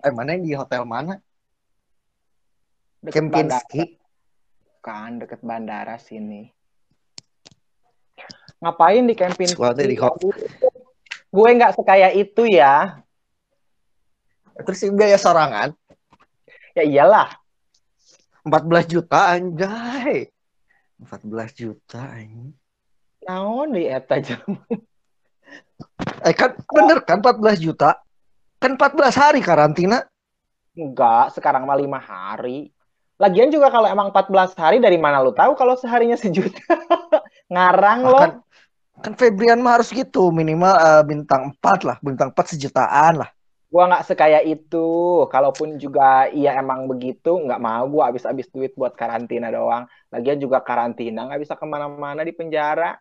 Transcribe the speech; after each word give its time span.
Eh 0.00 0.12
mana 0.12 0.40
di 0.40 0.56
hotel 0.56 0.88
mana? 0.88 1.20
Deket. 3.04 3.14
Kempinski. 3.16 3.82
Kan 4.80 5.20
deket 5.20 5.44
bandara 5.44 6.00
sini. 6.00 6.48
Ngapain 8.60 9.04
di 9.04 9.14
Kempinski? 9.16 9.60
Di. 9.76 9.96
Gue 11.30 11.48
nggak 11.54 11.76
sekaya 11.76 12.08
itu 12.16 12.48
ya. 12.48 13.00
Terus 14.60 14.84
biaya 14.92 15.16
sorangan 15.16 15.72
Ya 16.76 16.84
iyalah. 16.86 17.28
14 18.46 18.88
juta 18.88 19.36
anjay. 19.36 20.30
14 21.02 21.52
juta 21.56 22.00
anjing. 22.00 22.56
Naon 23.26 23.76
di 23.76 23.84
eta. 23.84 24.16
Eh 26.24 26.34
kan 26.36 26.56
bener 26.68 27.02
kan 27.04 27.18
14 27.20 27.60
juta? 27.60 28.00
Kan 28.60 28.76
14 28.76 29.16
hari 29.16 29.40
karantina. 29.40 30.04
Enggak, 30.76 31.32
sekarang 31.32 31.64
mah 31.64 31.80
lima 31.80 31.96
hari. 31.96 32.68
Lagian 33.16 33.48
juga 33.48 33.72
kalau 33.72 33.88
emang 33.88 34.12
14 34.12 34.52
hari 34.52 34.76
dari 34.80 35.00
mana 35.00 35.24
lu 35.24 35.32
tahu 35.32 35.56
kalau 35.56 35.76
seharinya 35.80 36.16
sejuta? 36.16 36.60
Ngarang 37.52 38.00
lo. 38.04 38.20
Kan, 38.20 38.32
kan 39.00 39.12
Febrian 39.16 39.64
mah 39.64 39.80
harus 39.80 39.88
gitu 39.88 40.28
minimal 40.28 40.76
eh, 40.76 41.02
bintang 41.08 41.56
4 41.56 41.88
lah, 41.88 41.96
bintang 42.04 42.36
4 42.36 42.52
sejutaan 42.52 43.24
lah. 43.24 43.32
Gua 43.72 43.88
nggak 43.88 44.12
sekaya 44.12 44.44
itu. 44.44 44.88
Kalaupun 45.32 45.80
juga 45.80 46.28
iya 46.28 46.60
emang 46.60 46.84
begitu, 46.84 47.40
nggak 47.40 47.60
mau 47.64 47.88
gua 47.88 48.12
habis-habis 48.12 48.48
duit 48.52 48.76
buat 48.76 48.92
karantina 48.92 49.48
doang. 49.48 49.88
Lagian 50.12 50.36
juga 50.36 50.60
karantina 50.60 51.24
nggak 51.28 51.40
bisa 51.40 51.56
ke 51.56 51.64
mana-mana 51.64 52.24
di 52.24 52.36
penjara. 52.36 52.96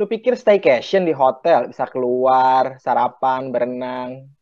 Lu 0.00 0.08
pikir 0.08 0.32
staycation 0.32 1.04
di 1.04 1.12
hotel 1.12 1.68
bisa 1.68 1.84
keluar, 1.84 2.80
sarapan, 2.80 3.52
berenang. 3.52 4.32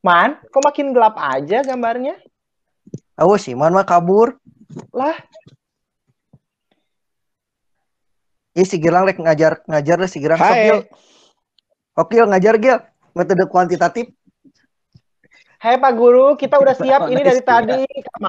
Man, 0.00 0.40
kok 0.48 0.64
makin 0.64 0.96
gelap 0.96 1.20
aja 1.20 1.60
gambarnya? 1.60 2.16
Awas 3.20 3.44
sih, 3.44 3.52
man 3.52 3.76
mah 3.76 3.84
kabur. 3.84 4.40
Lah, 4.96 5.12
Ih 8.54 8.62
si 8.62 8.78
Gilang 8.78 9.02
rek 9.02 9.18
ngajar 9.18 9.66
ngajar 9.66 9.96
lah 9.98 10.06
si 10.06 10.22
Gilang 10.22 10.38
sok, 10.38 10.46
Hai. 10.46 10.62
Gil. 10.70 10.78
Oke, 11.98 12.14
Gil, 12.14 12.26
ngajar 12.30 12.54
Gil. 12.62 12.78
Metode 13.14 13.44
kuantitatif. 13.50 14.14
Hai 15.58 15.74
Pak 15.74 15.92
Guru, 15.98 16.38
kita 16.38 16.62
udah 16.62 16.74
siap 16.76 17.10
ini 17.10 17.22
dari 17.24 17.42
Nice, 17.42 17.46
tadi. 17.46 17.82
Ke 17.82 18.10
mana, 18.20 18.28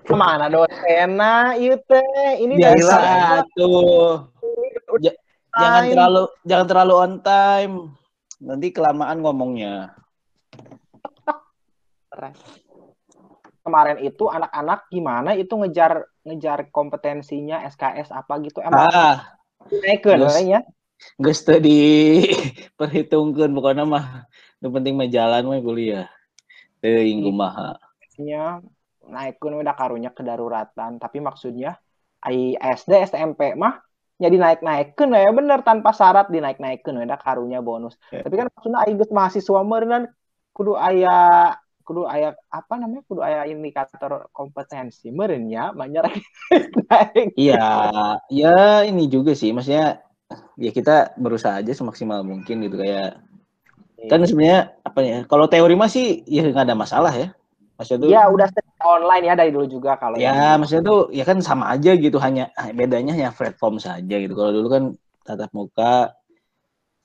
ke 0.00 0.14
mana 0.16 0.44
dosena? 0.48 1.34
Iya 1.58 1.76
teh, 1.76 2.30
ini 2.40 2.56
dari 2.56 2.80
Biasa 2.80 2.96
tadi. 2.96 3.52
tuh. 3.58 4.32
Ja- 5.04 5.18
jangan 5.50 5.82
terlalu 5.92 6.22
jangan 6.46 6.66
terlalu 6.70 6.94
on 6.96 7.14
time. 7.20 7.74
Nanti 8.40 8.66
kelamaan 8.72 9.18
ngomongnya. 9.20 9.92
Kemarin 13.60 13.98
itu 14.00 14.24
anak-anak 14.24 14.88
gimana 14.88 15.30
itu 15.36 15.52
ngejar 15.52 16.08
ngejar 16.24 16.72
kompetensinya 16.72 17.60
SKS 17.68 18.08
apa 18.08 18.40
gitu 18.40 18.64
emang 18.64 18.88
Ah, 18.88 19.36
we 19.68 20.00
nya. 20.48 20.64
geus 21.20 21.44
teu 21.44 21.60
diperhitungkeun 21.60 23.52
pokoknya 23.56 23.84
mah. 23.84 24.24
Nu 24.60 24.72
penting 24.72 24.96
mah 24.96 25.08
jalan 25.08 25.44
we 25.52 25.60
kuliah. 25.60 26.08
Teuing 26.80 27.20
kumaha. 27.24 27.76
nya 28.20 28.60
naikkeun 29.00 29.64
udah 29.64 29.74
karunya 29.76 30.12
kedaruratan 30.12 31.00
tapi 31.00 31.24
maksudnya 31.24 31.80
ai 32.20 32.52
SD 32.56 33.08
SMP 33.08 33.56
mah 33.56 33.80
jadi 34.20 34.36
naik 34.36 34.60
naikkeun 34.60 35.16
ya 35.16 35.32
bener 35.32 35.64
tanpa 35.64 35.96
syarat 35.96 36.28
dinaik 36.28 36.60
naikkeun 36.60 37.00
udah 37.00 37.16
karunya 37.16 37.64
bonus 37.64 37.96
Ya. 38.12 38.20
tapi 38.20 38.36
kan 38.36 38.52
maksudnya 38.52 38.84
ai 38.84 38.92
geus 38.92 39.08
mahasiswa 39.08 39.64
meureun 39.64 40.04
kudu 40.52 40.76
aya 40.76 41.56
kudu 41.90 42.06
aya 42.06 42.38
apa 42.54 42.78
namanya 42.78 43.02
kudu 43.10 43.18
aya 43.18 43.50
indikator 43.50 44.30
kompetensi 44.30 45.10
meureun 45.10 45.50
nya 45.50 45.74
banyak 45.74 46.06
Iya, 47.34 47.66
ya 48.30 48.86
ini 48.86 49.10
juga 49.10 49.34
sih, 49.34 49.50
maksudnya 49.50 49.98
ya 50.54 50.70
kita 50.70 51.18
berusaha 51.18 51.58
aja 51.58 51.74
semaksimal 51.74 52.22
mungkin 52.22 52.62
gitu 52.62 52.78
kayak 52.78 53.18
kan 54.06 54.22
sebenarnya 54.22 54.78
apa 54.86 54.98
ya? 55.02 55.18
Kalau 55.26 55.50
teori 55.50 55.74
mah 55.74 55.90
sih 55.90 56.22
ya 56.30 56.46
nggak 56.46 56.70
ada 56.70 56.78
masalah 56.78 57.10
ya. 57.10 57.34
Maksudnya 57.74 58.00
tuh 58.06 58.10
ya 58.12 58.22
udah 58.30 58.48
online 58.86 59.24
ya 59.26 59.34
dari 59.34 59.50
dulu 59.50 59.66
juga 59.66 59.98
kalau 59.98 60.14
ya 60.14 60.30
yang- 60.30 60.62
maksudnya 60.62 60.84
tuh 60.86 61.00
ya 61.10 61.24
kan 61.26 61.38
sama 61.42 61.74
aja 61.74 61.90
gitu 61.98 62.18
hanya 62.22 62.54
bedanya 62.76 63.12
hanya 63.18 63.30
platform 63.34 63.82
saja 63.82 64.14
gitu. 64.20 64.32
Kalau 64.38 64.52
dulu 64.54 64.68
kan 64.70 64.82
tatap 65.26 65.50
muka, 65.50 66.14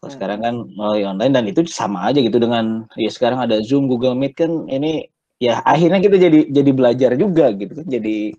kalau 0.06 0.14
Hmm. 0.14 0.18
sekarang 0.22 0.40
kan 0.46 0.56
melalui 0.78 1.02
online 1.02 1.34
dan 1.34 1.46
itu 1.50 1.66
sama 1.66 2.06
aja 2.14 2.22
gitu 2.22 2.38
dengan 2.38 2.86
ya 2.94 3.10
sekarang 3.10 3.42
ada 3.42 3.58
Zoom, 3.66 3.90
Google 3.90 4.14
Meet 4.14 4.38
kan 4.38 4.70
ini 4.70 5.10
ya 5.42 5.66
akhirnya 5.66 5.98
kita 5.98 6.22
jadi 6.22 6.40
jadi 6.54 6.72
belajar 6.78 7.12
juga 7.18 7.50
gitu 7.58 7.74
kan 7.74 7.90
jadi 7.90 8.38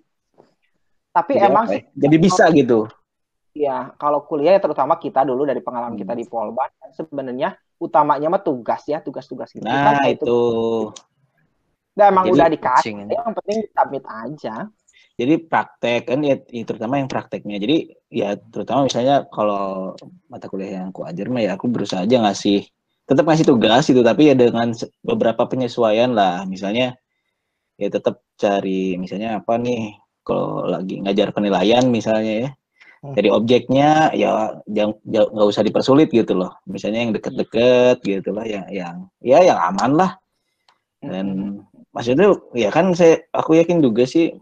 tapi 1.11 1.35
jadi 1.35 1.43
emang 1.43 1.65
apa 1.67 1.71
sih 1.75 1.81
ya? 1.83 1.91
jadi 2.07 2.15
bisa 2.23 2.43
gitu. 2.55 2.87
ya 3.51 3.91
kalau 3.99 4.23
kuliah 4.23 4.55
ya 4.55 4.61
terutama 4.63 4.95
kita 4.95 5.27
dulu 5.27 5.43
dari 5.43 5.59
pengalaman 5.59 5.99
Hmm. 5.99 6.01
kita 6.07 6.13
di 6.15 6.23
Polban 6.23 6.71
sebenarnya 6.95 7.59
utamanya 7.83 8.31
mah 8.31 8.41
tugas 8.41 8.87
ya 8.87 9.03
tugas-tugas 9.03 9.51
gitu 9.51 9.67
Nah, 9.67 9.83
Kan 9.83 10.07
itu. 10.07 10.39
Udah 11.97 12.07
emang 12.13 12.29
Jadi, 12.29 12.37
udah 12.37 12.47
dikasih, 12.53 12.93
yang 13.09 13.33
penting 13.33 13.59
submit 13.73 14.05
aja. 14.05 14.55
Jadi 15.17 15.33
praktek 15.49 16.13
kan 16.13 16.21
ya, 16.21 16.37
ya 16.45 16.63
terutama 16.63 17.01
yang 17.01 17.09
prakteknya. 17.09 17.57
Jadi 17.57 17.89
ya 18.13 18.37
terutama 18.37 18.85
misalnya 18.85 19.25
kalau 19.33 19.97
mata 20.29 20.45
kuliah 20.45 20.77
yang 20.81 20.93
aku 20.93 21.09
ajar 21.09 21.25
mah 21.33 21.41
ya 21.41 21.57
aku 21.57 21.65
berusaha 21.73 22.05
aja 22.05 22.21
ngasih 22.21 22.69
tetap 23.09 23.25
ngasih 23.25 23.49
tugas 23.49 23.89
itu 23.89 24.05
tapi 24.05 24.29
ya 24.29 24.37
dengan 24.37 24.69
beberapa 25.01 25.49
penyesuaian 25.49 26.13
lah. 26.13 26.45
Misalnya 26.45 26.93
ya 27.81 27.89
tetap 27.89 28.21
cari 28.37 28.93
misalnya 29.01 29.41
apa 29.41 29.57
nih 29.57 29.97
kalau 30.21 30.69
lagi 30.69 31.01
ngajar 31.01 31.33
penilaian 31.33 31.89
misalnya 31.89 32.33
ya. 32.45 32.49
Hmm. 33.01 33.13
Dari 33.17 33.29
objeknya 33.33 34.13
ya 34.13 34.53
jangan 34.69 35.01
jangan- 35.01 35.31
nggak 35.33 35.49
usah 35.49 35.63
dipersulit 35.65 36.13
gitu 36.13 36.37
loh. 36.37 36.53
Misalnya 36.69 37.09
yang 37.09 37.13
deket-deket 37.17 38.05
gitu 38.05 38.29
lah 38.37 38.45
yang 38.45 38.69
yang 38.69 38.95
ya 39.25 39.41
yang 39.41 39.57
aman 39.57 39.97
lah. 39.97 40.11
Dan 41.01 41.57
maksudnya 41.89 42.37
ya 42.53 42.69
kan 42.69 42.93
saya 42.93 43.25
aku 43.33 43.57
yakin 43.57 43.81
juga 43.81 44.05
sih 44.05 44.37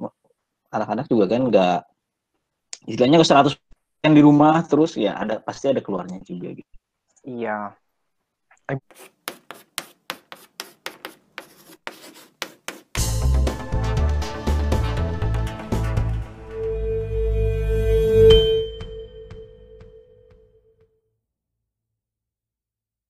anak-anak 0.75 1.05
juga 1.07 1.25
kan 1.31 1.41
nggak 1.47 1.77
istilahnya 2.91 3.19
ke 3.23 3.27
100 3.27 3.53
di 4.05 4.21
rumah 4.21 4.61
terus 4.69 4.93
ya 4.93 5.17
ada 5.17 5.41
pasti 5.41 5.65
ada 5.71 5.81
keluarnya 5.81 6.21
juga 6.21 6.53
gitu. 6.53 6.73
Iya. 7.25 7.73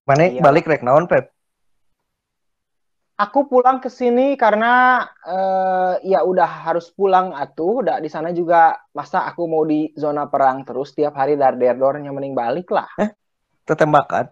Mana 0.05 0.29
Iya. 0.31 0.39
balik 0.39 0.69
rek 0.69 0.85
naon 0.85 1.09
Pep? 1.11 1.34
Aku 3.15 3.47
pulang 3.47 3.79
ke 3.79 3.87
sini 3.87 4.35
karena 4.35 5.07
eh, 5.23 6.11
ya 6.11 6.19
udah 6.27 6.67
harus 6.67 6.91
pulang 6.91 7.31
atuh. 7.31 7.79
Udah 7.79 8.03
di 8.03 8.11
sana 8.11 8.35
juga 8.35 8.75
masa 8.91 9.23
aku 9.23 9.47
mau 9.47 9.63
di 9.63 9.95
zona 9.95 10.27
perang 10.27 10.67
terus 10.67 10.91
tiap 10.91 11.15
hari 11.15 11.39
dar 11.39 11.55
derdornya 11.55 12.11
mending 12.11 12.35
balik 12.35 12.67
lah. 12.75 12.91
Tetembakan. 13.63 14.27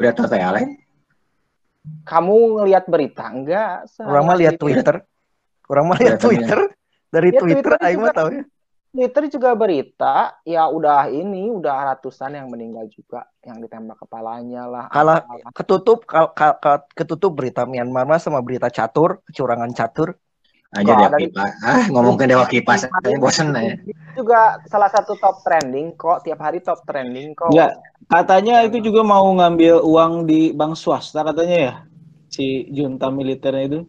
Udah 0.00 0.10
selesai 0.16 0.40
Ale? 0.40 0.62
Kamu 2.08 2.64
ngelihat 2.64 2.88
berita 2.88 3.28
enggak? 3.28 3.84
Orang 4.00 4.32
mah 4.32 4.36
lihat 4.40 4.56
Twitter. 4.56 5.04
Orang 5.68 5.84
mah 5.92 6.00
lihat. 6.00 6.16
Twitter. 6.16 6.72
Dari 7.12 7.30
Ya, 7.30 7.40
Twitter 7.44 7.76
Twitter 7.76 7.84
aing 7.84 8.00
mah 8.00 8.16
tahu 8.16 8.28
ya. 8.32 8.44
Twitter 8.94 9.26
juga 9.26 9.50
berita, 9.58 10.38
ya 10.46 10.70
udah 10.70 11.10
ini 11.10 11.50
udah 11.50 11.90
ratusan 11.90 12.38
yang 12.38 12.46
meninggal 12.46 12.86
juga, 12.86 13.26
yang 13.42 13.58
ditembak 13.58 13.98
kepalanya 14.06 14.70
lah. 14.70 14.86
Apalah. 14.86 15.26
ketutup 15.50 16.06
ka- 16.06 16.30
ka- 16.30 16.58
ka- 16.62 16.86
ketutup 16.94 17.34
berita 17.34 17.66
Myanmar 17.66 18.06
mah 18.06 18.22
sama 18.22 18.38
berita 18.38 18.70
catur, 18.70 19.18
kecurangan 19.26 19.74
catur. 19.74 20.14
Aja 20.70 20.94
Kok 20.94 20.98
Dewa 20.98 21.10
Kipas. 21.18 21.50
Ah, 21.62 21.82
ngomongin 21.90 22.26
Dewa 22.30 22.46
Kipas. 22.46 22.80
Saya 22.86 23.18
bosen 23.18 23.50
ya. 23.58 23.74
juga 24.14 24.62
salah 24.70 24.90
satu 24.94 25.18
top 25.18 25.42
trending 25.42 25.98
kok 25.98 26.22
tiap 26.22 26.38
hari 26.38 26.62
top 26.62 26.86
trending 26.86 27.34
kok 27.34 27.50
Enggak, 27.50 27.74
katanya 28.06 28.62
itu 28.62 28.78
juga 28.78 29.02
mau 29.02 29.26
ngambil 29.26 29.82
uang 29.82 30.22
di 30.22 30.54
bank 30.54 30.78
swasta 30.78 31.26
katanya 31.26 31.56
ya 31.58 31.74
si 32.30 32.70
junta 32.70 33.10
militernya 33.10 33.62
itu. 33.66 33.80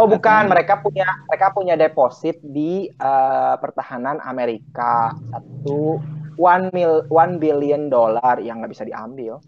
Oh 0.00 0.08
bukan 0.08 0.48
mereka 0.48 0.80
punya 0.80 1.04
mereka 1.28 1.46
punya 1.52 1.74
deposit 1.76 2.40
di 2.40 2.88
eh, 2.88 3.54
pertahanan 3.60 4.16
Amerika 4.24 5.12
satu 5.28 6.00
one 6.40 6.72
mil 6.72 7.04
one 7.12 7.36
billion 7.36 7.92
dollar 7.92 8.40
yang 8.40 8.64
nggak 8.64 8.72
bisa 8.72 8.88
diambil 8.88 9.38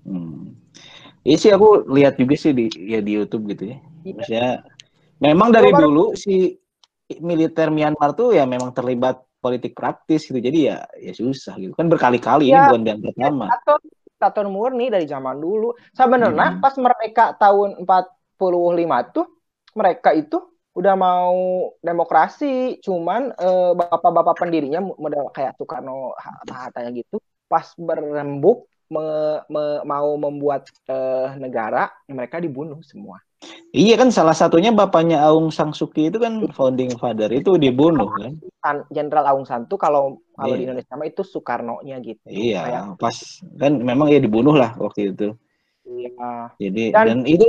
Hmm. 0.00 0.56
Iya 1.20 1.36
sih 1.36 1.50
aku 1.52 1.84
lihat 1.92 2.16
juga 2.16 2.32
sih 2.32 2.56
di 2.56 2.72
ya 2.88 3.04
di 3.04 3.12
YouTube 3.12 3.52
gitu 3.52 3.68
ya. 3.68 3.78
Iya. 4.00 4.14
Maksudnya 4.16 4.48
memang 5.20 5.48
dari 5.52 5.70
dulu 5.76 6.16
si 6.16 6.56
militer 7.20 7.68
Myanmar 7.68 8.16
tuh 8.16 8.32
ya 8.32 8.48
memang 8.48 8.72
terlibat 8.72 9.20
politik 9.44 9.76
praktis 9.76 10.24
gitu. 10.24 10.40
Jadi 10.40 10.72
ya 10.72 10.88
ya 10.96 11.12
susah 11.12 11.60
gitu. 11.60 11.76
Kan 11.76 11.92
berkali-kali 11.92 12.48
ini 12.48 12.56
Ya. 12.56 12.72
bukan 12.72 12.82
yang 12.88 13.00
pertama. 13.04 13.52
Atau 13.52 13.76
diktator 13.84 14.48
murni 14.48 14.88
dari 14.88 15.04
zaman 15.04 15.36
dulu. 15.36 15.76
Sebenarnya 15.92 16.56
Hmm. 16.56 16.60
pas 16.64 16.74
mereka 16.80 17.36
tahun 17.36 17.84
45 17.84 19.12
tuh 19.12 19.26
mereka 19.74 20.12
itu 20.14 20.38
udah 20.70 20.94
mau 20.94 21.34
demokrasi, 21.82 22.78
cuman 22.78 23.34
eh, 23.34 23.72
bapak-bapak 23.74 24.38
pendirinya 24.38 24.78
model 24.80 25.28
kayak 25.34 25.58
Soekarno 25.58 26.14
Hatta 26.46 26.86
gitu 26.94 27.18
pas 27.50 27.66
berembuk 27.74 28.70
me- 28.86 29.42
me- 29.50 29.82
mau 29.82 30.14
membuat 30.14 30.70
eh, 30.86 31.34
negara 31.42 31.90
mereka 32.06 32.38
dibunuh 32.38 32.78
semua. 32.86 33.18
Iya 33.72 33.96
kan 33.96 34.12
salah 34.12 34.36
satunya 34.36 34.68
bapaknya 34.70 35.24
Aung 35.24 35.48
San 35.48 35.72
Suu 35.72 35.88
Kyi 35.88 36.12
itu 36.12 36.18
kan 36.20 36.44
founding 36.52 36.92
father 37.00 37.30
itu 37.32 37.56
dibunuh 37.56 38.06
kan. 38.12 38.36
Jenderal 38.92 39.26
Aung 39.32 39.46
San 39.48 39.64
tuh 39.64 39.80
kalau 39.80 40.20
kalau 40.36 40.54
di 40.54 40.66
Iya. 40.66 40.66
Indonesia 40.70 40.94
mah 40.98 41.08
itu 41.08 41.22
Soekarno-nya 41.24 41.96
gitu. 42.04 42.20
Kayak, 42.28 42.36
Iya, 42.36 42.94
pas 43.00 43.16
kan 43.56 43.72
memang 43.80 44.12
ya 44.12 44.20
dibunuh 44.20 44.52
lah 44.54 44.76
waktu 44.76 45.16
itu. 45.16 45.34
iya. 45.88 46.52
Jadi 46.60 46.84
Dan- 46.92 47.08
dan, 47.08 47.18
itu 47.24 47.46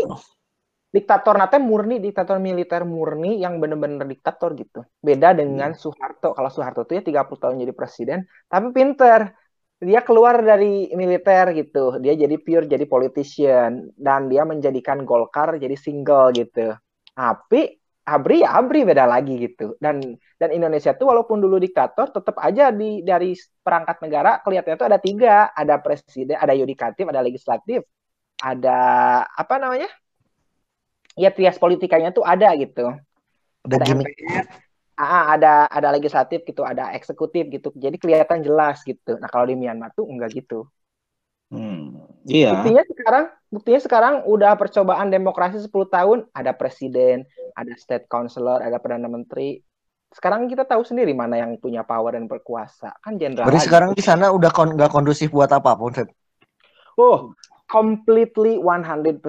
diktator 0.92 1.40
nate 1.40 1.58
murni 1.58 2.04
diktator 2.04 2.38
militer 2.38 2.84
murni 2.84 3.40
yang 3.40 3.64
bener-bener 3.64 4.04
diktator 4.04 4.52
gitu. 4.60 4.84
Beda 5.00 5.32
dengan 5.32 5.72
Soeharto. 5.72 6.36
Kalau 6.36 6.50
Soeharto 6.52 6.84
tuh 6.84 7.00
ya 7.00 7.04
30 7.04 7.40
tahun 7.42 7.56
jadi 7.64 7.74
presiden, 7.74 8.20
tapi 8.52 8.68
pinter. 8.76 9.32
Dia 9.82 10.06
keluar 10.06 10.46
dari 10.46 10.94
militer 10.94 11.58
gitu. 11.58 11.98
Dia 11.98 12.14
jadi 12.14 12.38
pure 12.38 12.70
jadi 12.70 12.86
politician 12.86 13.90
dan 13.98 14.30
dia 14.30 14.46
menjadikan 14.46 15.02
Golkar 15.10 15.58
jadi 15.58 15.74
single 15.74 16.30
gitu. 16.38 16.78
Tapi 17.18 17.82
Abri 18.06 18.46
ya 18.46 18.62
Abri 18.62 18.86
beda 18.86 19.10
lagi 19.10 19.42
gitu. 19.42 19.74
Dan 19.82 20.22
dan 20.38 20.50
Indonesia 20.54 20.94
tuh 20.94 21.10
walaupun 21.10 21.42
dulu 21.42 21.58
diktator 21.58 22.14
tetap 22.14 22.38
aja 22.38 22.70
di 22.70 23.02
dari 23.02 23.34
perangkat 23.66 24.06
negara 24.06 24.38
kelihatannya 24.46 24.78
tuh 24.78 24.90
ada 24.90 25.02
tiga, 25.02 25.50
ada 25.50 25.82
presiden, 25.82 26.38
ada 26.38 26.54
yudikatif, 26.54 27.06
ada 27.10 27.22
legislatif, 27.26 27.82
ada 28.38 28.78
apa 29.26 29.56
namanya? 29.58 29.90
Ya 31.16 31.30
trias 31.32 31.60
politikanya 31.60 32.16
tuh 32.16 32.24
ada 32.24 32.52
gitu. 32.56 32.96
Udah 33.68 33.78
Ada 33.78 33.86
gimmick. 33.86 34.16
MPR, 34.18 34.46
ah, 34.98 35.24
ada 35.38 35.54
ada 35.70 35.88
legislatif 35.94 36.46
gitu, 36.46 36.66
ada 36.66 36.94
eksekutif 36.96 37.50
gitu. 37.50 37.74
Jadi 37.76 37.98
kelihatan 37.98 38.42
jelas 38.42 38.82
gitu. 38.86 39.18
Nah, 39.18 39.30
kalau 39.30 39.46
di 39.50 39.56
Myanmar 39.58 39.94
tuh 39.94 40.08
enggak 40.08 40.34
gitu. 40.34 40.70
hmm, 41.52 42.24
iya. 42.32 42.56
Buktinya 42.56 42.84
sekarang 42.88 43.26
buktinya 43.52 43.82
sekarang 43.84 44.16
udah 44.24 44.56
percobaan 44.56 45.12
demokrasi 45.12 45.60
10 45.60 45.68
tahun, 45.92 46.20
ada 46.32 46.56
presiden, 46.56 47.28
ada 47.54 47.74
state 47.76 48.08
councilor, 48.08 48.64
ada 48.64 48.80
perdana 48.80 49.12
menteri. 49.12 49.60
Sekarang 50.12 50.48
kita 50.48 50.68
tahu 50.68 50.84
sendiri 50.84 51.16
mana 51.16 51.40
yang 51.40 51.56
punya 51.60 51.88
power 51.88 52.16
dan 52.16 52.28
berkuasa. 52.28 52.96
Kan 53.04 53.16
jenderal. 53.16 53.48
Berarti 53.48 53.68
sekarang 53.68 53.92
di 53.96 54.04
sana 54.04 54.32
udah 54.32 54.52
kon 54.52 54.76
nggak 54.76 54.92
kondusif 54.92 55.32
buat 55.32 55.52
apa 55.52 55.76
pun, 55.76 55.92
Feb. 55.92 56.12
Oh, 57.00 57.32
completely 57.72 58.60
100% 58.60 59.24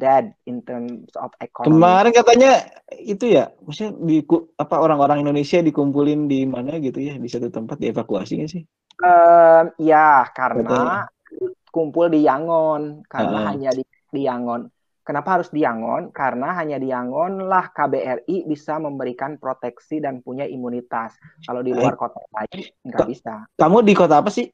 dead 0.00 0.32
in 0.48 0.64
terms 0.64 1.12
of 1.20 1.28
economy. 1.44 1.68
Kemarin 1.76 2.12
katanya 2.16 2.52
itu 2.96 3.36
ya, 3.36 3.52
maksudnya 3.60 3.92
di 4.00 4.24
apa 4.56 4.76
orang-orang 4.80 5.20
Indonesia 5.20 5.60
dikumpulin 5.60 6.24
di 6.24 6.48
mana 6.48 6.80
gitu 6.80 7.04
ya, 7.04 7.20
di 7.20 7.28
satu 7.28 7.52
tempat 7.52 7.76
dievakuasi 7.76 8.40
nggak 8.40 8.50
sih? 8.50 8.64
Em, 9.04 9.64
ya, 9.76 10.24
karena 10.32 11.04
Katanya. 11.04 11.52
kumpul 11.68 12.08
di 12.08 12.24
Yangon, 12.24 13.04
karena 13.04 13.36
Heeh. 13.44 13.48
hanya 13.52 13.70
di, 13.76 13.84
di 13.84 14.22
Yangon. 14.24 14.72
Kenapa 15.04 15.36
harus 15.36 15.52
di 15.52 15.60
Yangon? 15.60 16.08
Karena 16.16 16.56
hanya 16.56 16.80
di 16.80 16.88
Yangon 16.88 17.44
lah 17.44 17.68
KBRI 17.68 18.48
bisa 18.48 18.80
memberikan 18.80 19.36
proteksi 19.36 20.00
dan 20.00 20.24
punya 20.24 20.48
imunitas. 20.48 21.12
Kalau 21.44 21.60
di 21.60 21.76
luar 21.76 21.92
kota 22.00 22.24
lain 22.32 22.64
nggak 22.88 23.04
bisa. 23.04 23.44
Kamu 23.60 23.84
di 23.84 23.92
kota 23.92 24.24
apa 24.24 24.32
sih? 24.32 24.48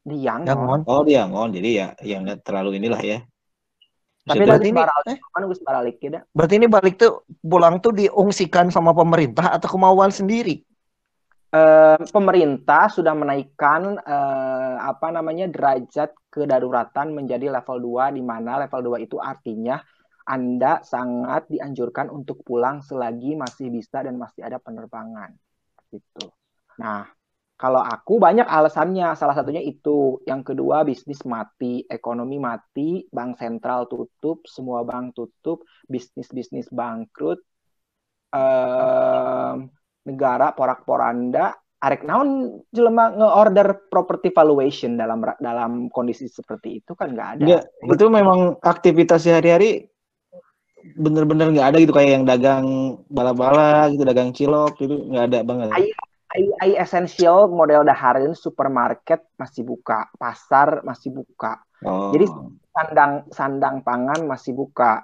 Di 0.00 0.16
Yangon. 0.24 0.88
Oh 0.88 1.04
di 1.04 1.12
Yangon, 1.12 1.52
jadi 1.52 1.68
ya 1.70 1.88
yang 2.04 2.24
terlalu 2.40 2.80
inilah 2.80 3.00
ya. 3.00 3.18
Tapi 4.24 4.44
dari 4.44 4.68
ini- 4.68 4.80
baralik, 4.80 5.16
eh? 5.16 5.18
kan 5.32 5.42
gue 5.42 5.56
baralik 5.64 5.96
ya. 6.00 6.20
Berarti 6.30 6.54
ini 6.60 6.66
balik 6.68 6.94
tuh 7.00 7.24
pulang 7.40 7.80
tuh 7.80 7.92
diungsikan 7.96 8.68
sama 8.68 8.92
pemerintah 8.92 9.52
atau 9.56 9.68
kemauan 9.68 10.12
sendiri? 10.12 10.60
Eh, 11.50 11.98
pemerintah 12.14 12.86
sudah 12.86 13.10
menaikkan 13.10 13.98
eh, 13.98 14.76
apa 14.78 15.10
namanya 15.10 15.50
derajat 15.50 16.14
kedaruratan 16.30 17.10
menjadi 17.10 17.50
level 17.50 17.90
2 17.98 18.14
di 18.14 18.22
mana 18.22 18.62
level 18.62 18.94
2 18.94 19.02
itu 19.02 19.18
artinya 19.18 19.82
Anda 20.30 20.78
sangat 20.86 21.50
dianjurkan 21.50 22.06
untuk 22.06 22.46
pulang 22.46 22.86
selagi 22.86 23.34
masih 23.34 23.66
bisa 23.66 23.98
dan 23.98 24.14
masih 24.14 24.46
ada 24.46 24.62
penerbangan 24.62 25.34
gitu. 25.90 26.30
Nah, 26.78 27.10
kalau 27.60 27.84
aku 27.84 28.16
banyak 28.16 28.48
alasannya, 28.48 29.12
salah 29.20 29.36
satunya 29.36 29.60
itu. 29.60 30.16
Yang 30.24 30.56
kedua 30.56 30.80
bisnis 30.88 31.20
mati, 31.28 31.84
ekonomi 31.84 32.40
mati, 32.40 33.04
bank 33.12 33.36
sentral 33.36 33.84
tutup, 33.84 34.48
semua 34.48 34.80
bank 34.80 35.12
tutup, 35.12 35.60
bisnis-bisnis 35.84 36.72
bangkrut. 36.72 37.44
Em, 38.32 39.68
negara 40.08 40.56
porak-poranda 40.56 41.52
arek 41.80 42.08
naon 42.08 42.60
jelema 42.72 43.12
nge-order 43.12 43.92
property 43.92 44.32
valuation 44.32 44.96
dalam 44.96 45.20
dalam 45.36 45.92
kondisi 45.92 46.32
seperti 46.32 46.80
itu 46.80 46.96
kan 46.96 47.12
nggak 47.12 47.28
ada. 47.36 47.44
Nggak, 47.44 47.62
itu 47.92 48.04
memang 48.08 48.40
aktivitas 48.64 49.28
sehari-hari 49.28 49.92
bener-bener 50.96 51.52
nggak 51.52 51.68
ada 51.72 51.76
gitu 51.76 51.92
kayak 51.92 52.10
yang 52.16 52.24
dagang 52.24 52.66
bala-bala 53.12 53.92
gitu, 53.92 54.02
dagang 54.08 54.32
cilok 54.32 54.80
gitu 54.80 54.96
nggak 55.12 55.24
ada 55.28 55.38
banget. 55.44 55.68
Ai- 55.76 56.09
AI, 56.30 56.78
essential 56.78 57.50
model 57.50 57.82
dahareun 57.82 58.38
supermarket 58.38 59.26
masih 59.34 59.66
buka, 59.66 60.06
pasar 60.14 60.86
masih 60.86 61.10
buka, 61.10 61.58
Oh. 61.80 62.12
Jadi, 62.12 62.28
sandang 62.70 63.12
sandang 63.32 63.76
pangan 63.80 64.28
masih 64.28 64.52
buka. 64.52 65.00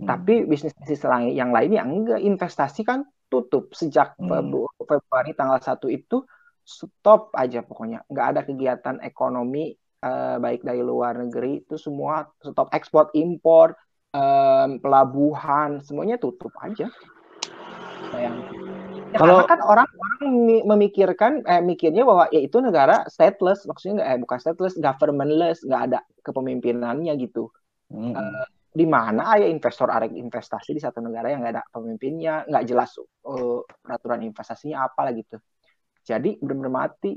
Hmm. 0.00 0.08
Tapi 0.08 0.48
bisnis-bisnis 0.48 1.04
lain 1.04 1.36
yang 1.36 1.50
lainnya 1.54 1.84
enggak 1.84 2.20
investasi 2.20 2.82
kan 2.82 3.04
tutup 3.28 3.70
sejak 3.76 4.16
Hmm. 4.18 4.52
Februari 4.84 5.32
tanggal 5.36 5.60
1 5.60 5.86
itu 5.92 6.24
stop 6.64 7.30
aja 7.36 7.60
pokoknya. 7.60 8.08
Nggak 8.08 8.26
ada 8.26 8.40
kegiatan 8.44 8.96
ekonomi 9.04 9.72
eh, 10.04 10.36
baik 10.36 10.64
dari 10.64 10.84
luar 10.84 11.16
negeri 11.16 11.64
itu 11.64 11.80
semua 11.80 12.28
stop 12.40 12.68
ekspor 12.76 13.08
impor 13.16 13.72
em, 14.12 14.76
pelabuhan 14.80 15.80
semuanya 15.80 16.20
tutup 16.20 16.52
aja. 16.60 16.92
Sayang. 18.12 18.36
Ya, 19.14 19.22
Kalau- 19.22 19.46
kan 19.46 19.62
orang-orang 19.62 20.22
mi- 20.42 20.66
memikirkan 20.66 21.46
eh 21.46 21.62
mikirnya 21.62 22.02
bahwa 22.02 22.26
ya 22.34 22.42
itu 22.42 22.58
negara 22.58 23.06
stateless 23.06 23.62
maksudnya 23.62 24.02
eh 24.02 24.18
bukan 24.18 24.42
stateless 24.42 24.74
governmentless 24.74 25.62
nggak 25.62 25.82
ada 25.86 25.98
kepemimpinannya 26.26 27.14
gitu 27.22 27.46
Hmm. 27.94 28.10
di 28.74 28.82
mana 28.90 29.38
ada 29.38 29.46
investor 29.46 29.86
arek 29.86 30.18
investasi 30.18 30.74
di 30.74 30.82
satu 30.82 30.98
negara 30.98 31.30
yang 31.30 31.46
nggak 31.46 31.54
ada 31.54 31.64
pemimpinnya, 31.70 32.42
nggak 32.50 32.64
jelas 32.66 32.90
uh, 32.98 33.62
peraturan 33.86 34.18
investasinya 34.26 34.82
apa 34.90 35.06
lah 35.06 35.12
gitu. 35.14 35.38
Jadi 36.02 36.42
benar-benar 36.42 36.90
mati. 36.90 37.14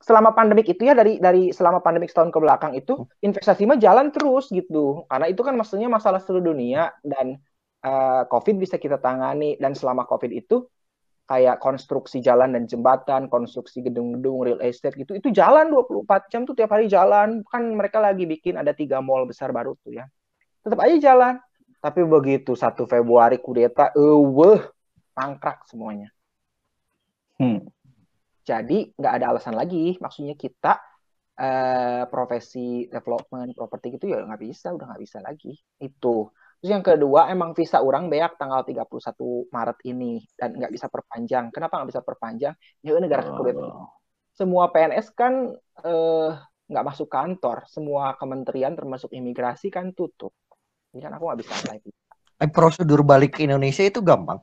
Selama 0.00 0.32
pandemik 0.32 0.72
itu 0.72 0.88
ya 0.88 0.96
dari 0.96 1.20
dari 1.20 1.52
selama 1.52 1.84
pandemik 1.84 2.08
setahun 2.08 2.32
ke 2.32 2.40
belakang 2.40 2.72
itu 2.72 2.96
investasi 3.20 3.68
mah 3.68 3.76
jalan 3.76 4.08
terus 4.08 4.48
gitu. 4.48 5.04
Karena 5.04 5.28
itu 5.28 5.44
kan 5.44 5.52
maksudnya 5.52 5.92
masalah 5.92 6.16
seluruh 6.24 6.56
dunia 6.56 6.96
dan 7.04 7.36
uh, 7.84 8.24
COVID 8.24 8.56
bisa 8.56 8.80
kita 8.80 8.96
tangani 8.96 9.60
dan 9.60 9.76
selama 9.76 10.08
COVID 10.08 10.32
itu 10.32 10.64
kayak 11.30 11.62
konstruksi 11.62 12.18
jalan 12.18 12.58
dan 12.58 12.66
jembatan, 12.66 13.30
konstruksi 13.30 13.86
gedung-gedung 13.86 14.42
real 14.42 14.58
estate 14.66 14.98
gitu, 14.98 15.14
itu 15.14 15.30
jalan 15.30 15.70
24 15.70 16.26
jam 16.26 16.42
tuh 16.42 16.58
tiap 16.58 16.74
hari 16.74 16.90
jalan. 16.90 17.46
Kan 17.46 17.78
mereka 17.78 18.02
lagi 18.02 18.26
bikin 18.26 18.58
ada 18.58 18.74
tiga 18.74 18.98
mall 18.98 19.30
besar 19.30 19.54
baru 19.54 19.78
tuh 19.86 19.94
ya 19.94 20.10
tetap 20.64 20.78
aja 20.84 20.96
jalan. 21.00 21.34
Tapi 21.80 22.00
begitu 22.04 22.52
1 22.52 22.84
Februari 22.84 23.40
kudeta, 23.40 23.88
eueuh, 23.96 24.60
mangkrak 25.16 25.64
semuanya. 25.64 26.12
Hmm. 27.40 27.64
Jadi 28.44 28.92
nggak 28.92 29.14
ada 29.16 29.26
alasan 29.32 29.56
lagi. 29.56 29.96
Maksudnya 29.96 30.36
kita 30.36 30.76
eh, 31.40 32.04
profesi 32.12 32.84
development 32.84 33.56
properti 33.56 33.96
gitu 33.96 34.12
ya 34.12 34.28
nggak 34.28 34.42
bisa, 34.44 34.76
udah 34.76 34.92
nggak 34.92 35.02
bisa 35.02 35.18
lagi. 35.24 35.56
Itu. 35.80 36.28
Terus 36.60 36.76
yang 36.76 36.84
kedua, 36.84 37.32
emang 37.32 37.56
visa 37.56 37.80
orang 37.80 38.12
beak 38.12 38.36
tanggal 38.36 38.60
31 38.60 38.84
Maret 39.48 39.78
ini 39.88 40.20
dan 40.36 40.52
nggak 40.60 40.72
bisa 40.76 40.92
perpanjang. 40.92 41.48
Kenapa 41.48 41.80
nggak 41.80 41.90
bisa 41.96 42.02
perpanjang? 42.04 42.52
Ya 42.84 43.00
negara 43.00 43.24
kekulit. 43.24 43.56
Oh. 43.56 43.88
Semua 44.36 44.68
PNS 44.68 45.08
kan 45.16 45.56
eh, 45.56 46.30
nggak 46.68 46.84
masuk 46.84 47.08
kantor. 47.08 47.64
Semua 47.64 48.12
kementerian 48.20 48.76
termasuk 48.76 49.08
imigrasi 49.08 49.72
kan 49.72 49.96
tutup. 49.96 50.36
Jadi 50.92 51.00
kan 51.00 51.16
aku 51.16 51.24
nggak 51.32 51.40
bisa 51.40 51.52
apply 51.56 51.80
Eh, 52.40 52.48
prosedur 52.48 53.04
balik 53.08 53.40
ke 53.40 53.48
Indonesia 53.48 53.84
itu 53.84 54.04
gampang. 54.04 54.40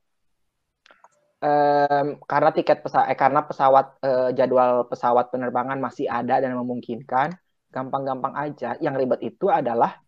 Em, 1.38 2.18
karena 2.26 2.50
tiket 2.50 2.82
pesawat 2.82 3.14
eh, 3.14 3.18
karena 3.18 3.46
pesawat 3.46 3.86
eh, 4.02 4.30
jadwal 4.34 4.90
pesawat 4.90 5.30
penerbangan 5.30 5.78
masih 5.78 6.10
ada 6.10 6.42
dan 6.42 6.58
memungkinkan 6.58 7.38
gampang-gampang 7.70 8.34
aja 8.34 8.74
yang 8.82 8.98
ribet 8.98 9.22
itu 9.22 9.46
adalah 9.54 10.02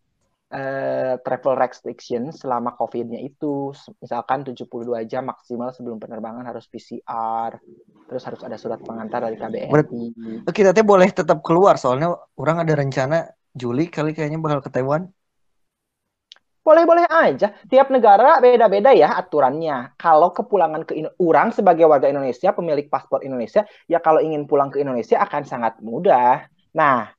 eh, 0.50 1.14
travel 1.22 1.54
restriction 1.54 2.34
selama 2.34 2.74
COVID-nya 2.74 3.22
itu 3.22 3.70
misalkan 4.02 4.42
72 4.42 4.66
jam 5.06 5.30
maksimal 5.30 5.70
sebelum 5.70 6.02
penerbangan 6.02 6.42
harus 6.42 6.66
PCR, 6.66 7.54
terus 8.10 8.22
harus 8.26 8.42
ada 8.42 8.58
surat 8.58 8.82
pengantar 8.82 9.22
dari 9.22 9.38
KBRI. 9.38 10.04
Kita 10.50 10.74
teh 10.74 10.82
boleh 10.82 11.08
tetap 11.14 11.40
keluar 11.46 11.78
soalnya 11.78 12.10
orang 12.34 12.66
ada 12.66 12.74
rencana 12.74 13.30
Juli 13.54 13.90
kali 13.90 14.14
kayaknya 14.14 14.38
bakal 14.42 14.62
ke 14.62 14.70
Taiwan. 14.70 15.10
Boleh-boleh 16.60 17.08
aja. 17.08 17.56
Tiap 17.66 17.88
negara 17.88 18.36
beda-beda 18.38 18.92
ya 18.92 19.16
aturannya. 19.16 19.96
Kalau 19.96 20.30
kepulangan 20.30 20.84
ke 20.84 20.92
orang 21.16 21.56
sebagai 21.56 21.88
warga 21.88 22.06
Indonesia, 22.06 22.52
pemilik 22.52 22.86
paspor 22.86 23.24
Indonesia, 23.24 23.64
ya 23.88 23.98
kalau 23.98 24.20
ingin 24.20 24.44
pulang 24.44 24.68
ke 24.68 24.78
Indonesia 24.78 25.18
akan 25.24 25.42
sangat 25.48 25.80
mudah. 25.80 26.46
Nah, 26.76 27.10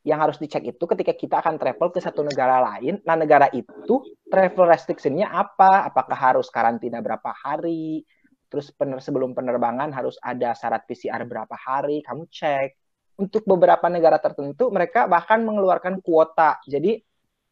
yang 0.00 0.24
harus 0.24 0.40
dicek 0.40 0.64
itu 0.64 0.84
ketika 0.88 1.12
kita 1.12 1.36
akan 1.44 1.60
travel 1.60 1.92
ke 1.92 2.00
satu 2.00 2.24
negara 2.24 2.64
lain, 2.64 3.04
nah 3.04 3.20
negara 3.20 3.52
itu 3.52 4.00
travel 4.32 4.64
restriction-nya 4.64 5.28
apa? 5.28 5.84
Apakah 5.92 6.16
harus 6.16 6.48
karantina 6.48 7.04
berapa 7.04 7.28
hari? 7.36 8.00
Terus 8.48 8.72
pener 8.72 8.98
sebelum 9.04 9.36
penerbangan 9.36 9.92
harus 9.92 10.16
ada 10.24 10.56
syarat 10.56 10.88
PCR 10.88 11.22
berapa 11.28 11.52
hari? 11.52 12.00
Kamu 12.00 12.26
cek. 12.32 12.80
Untuk 13.20 13.44
beberapa 13.44 13.92
negara 13.92 14.16
tertentu 14.16 14.72
mereka 14.72 15.04
bahkan 15.04 15.44
mengeluarkan 15.44 16.00
kuota. 16.00 16.56
Jadi 16.64 16.96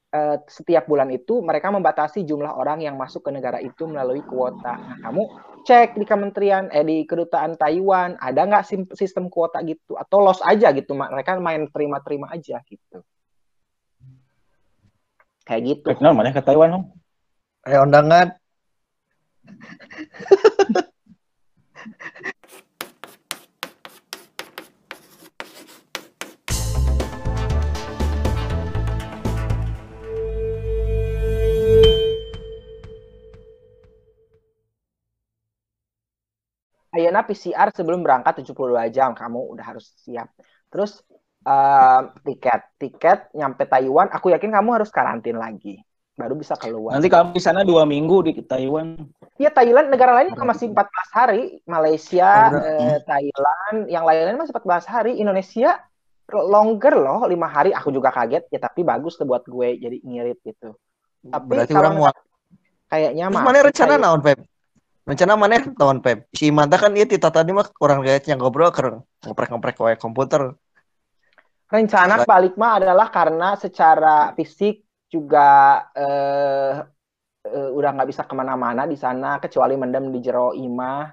eh, 0.09 0.37
setiap 0.49 0.89
bulan 0.89 1.13
itu 1.13 1.45
mereka 1.45 1.69
membatasi 1.69 2.25
jumlah 2.25 2.57
orang 2.57 2.81
yang 2.81 2.97
masuk 2.97 3.29
ke 3.29 3.31
negara 3.31 3.61
itu 3.61 3.85
melalui 3.85 4.25
kuota. 4.25 4.81
Nah, 4.81 4.99
kamu 5.05 5.23
cek 5.65 5.99
di 5.99 6.05
kementerian 6.07 6.69
eh 6.71 6.85
di 6.85 7.07
kedutaan 7.09 7.57
Taiwan 7.59 8.19
ada 8.19 8.45
nggak 8.45 8.95
sistem 8.95 9.31
kuota 9.33 9.63
gitu 9.63 9.95
atau 9.99 10.23
los 10.23 10.43
aja 10.43 10.71
gitu 10.75 10.95
mereka 10.95 11.39
main 11.39 11.67
terima-terima 11.71 12.31
aja 12.31 12.61
gitu. 12.67 13.03
Kayak 15.49 15.63
gitu. 15.65 15.89
Baik, 15.89 16.05
nah, 16.05 16.13
mana 16.13 16.29
ke 16.29 16.45
Taiwan, 16.45 16.77
Om? 16.77 16.85
Ayo 17.65 17.89
undangan. 17.89 18.37
Ayeuna 36.89 37.21
PCR 37.25 37.69
sebelum 37.73 38.01
berangkat 38.01 38.41
72 38.41 38.89
jam 38.95 39.13
kamu 39.13 39.53
udah 39.57 39.65
harus 39.75 39.93
siap. 40.01 40.33
Terus 40.73 41.05
eh, 41.45 42.01
tiket 42.25 42.63
tiket 42.81 43.19
nyampe 43.37 43.69
Taiwan 43.69 44.09
aku 44.09 44.33
yakin 44.33 44.53
kamu 44.53 44.81
harus 44.81 44.91
karantin 44.93 45.37
lagi 45.37 45.81
baru 46.19 46.35
bisa 46.35 46.59
keluar. 46.59 46.99
Nanti 46.99 47.07
kamu 47.07 47.31
di 47.31 47.43
sana 47.43 47.63
dua 47.63 47.87
minggu 47.87 48.27
di 48.27 48.33
Taiwan. 48.43 48.99
Ya 49.39 49.55
Thailand 49.55 49.87
negara 49.87 50.19
lain 50.19 50.35
masih 50.35 50.75
14 50.75 51.15
hari, 51.15 51.63
Malaysia, 51.63 52.51
eh, 52.59 52.99
Thailand, 53.07 53.87
yang 53.87 54.03
lain-lain 54.03 54.35
masih 54.35 54.51
14 54.51 54.83
hari, 54.91 55.23
Indonesia 55.23 55.79
longer 56.29 56.99
loh 56.99 57.23
lima 57.31 57.47
hari. 57.47 57.71
Aku 57.71 57.95
juga 57.95 58.11
kaget 58.11 58.51
ya 58.51 58.59
tapi 58.59 58.83
bagus 58.83 59.15
tuh 59.15 59.31
buat 59.31 59.47
gue 59.47 59.79
jadi 59.79 59.97
ngirit 60.03 60.43
gitu. 60.43 60.75
Tapi 61.23 61.47
Berarti 61.47 61.73
kalau 61.73 61.83
orang 61.87 61.95
mau 61.97 62.11
kayaknya 62.91 63.25
mah 63.31 63.43
mana 63.47 63.59
rencana 63.63 63.95
naon 63.97 64.21
Pep? 64.21 64.43
Rencana 65.09 65.41
mana 65.41 65.57
tahun 65.73 66.05
Pep? 66.05 66.29
Si 66.37 66.53
Manta 66.53 66.77
kan 66.77 66.93
dia 66.93 67.09
tita 67.09 67.33
tadi 67.33 67.51
mah 67.57 67.65
orang 67.81 68.05
lihat 68.05 68.29
yang 68.29 68.39
ngobrol 68.45 68.69
ker 68.69 69.01
ngoprek-ngoprek 69.25 69.77
wae 69.81 69.97
komputer. 69.97 70.53
Rencana 71.73 72.29
balik 72.29 72.61
mah 72.61 72.77
adalah 72.77 73.09
karena 73.09 73.57
secara 73.57 74.37
fisik 74.37 74.85
juga 75.09 75.81
eh, 75.97 76.73
eh, 77.49 77.71
udah 77.73 77.91
nggak 77.97 78.09
bisa 78.13 78.23
ke 78.29 78.35
mana-mana 78.37 78.85
di 78.85 78.97
sana 79.01 79.41
kecuali 79.41 79.81
mendem 79.81 80.13
di 80.13 80.21
jero 80.21 80.53
imah 80.53 81.09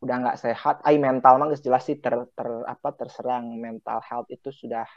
udah 0.00 0.16
nggak 0.24 0.38
sehat. 0.40 0.74
Ai 0.80 0.96
mental 0.96 1.36
mah 1.36 1.52
jelas 1.60 1.84
sih 1.84 2.00
ter, 2.00 2.16
ter- 2.32 2.64
apa 2.64 2.88
terserang 2.96 3.44
mental 3.60 4.00
health 4.08 4.28
itu 4.32 4.48
sudah 4.48 4.88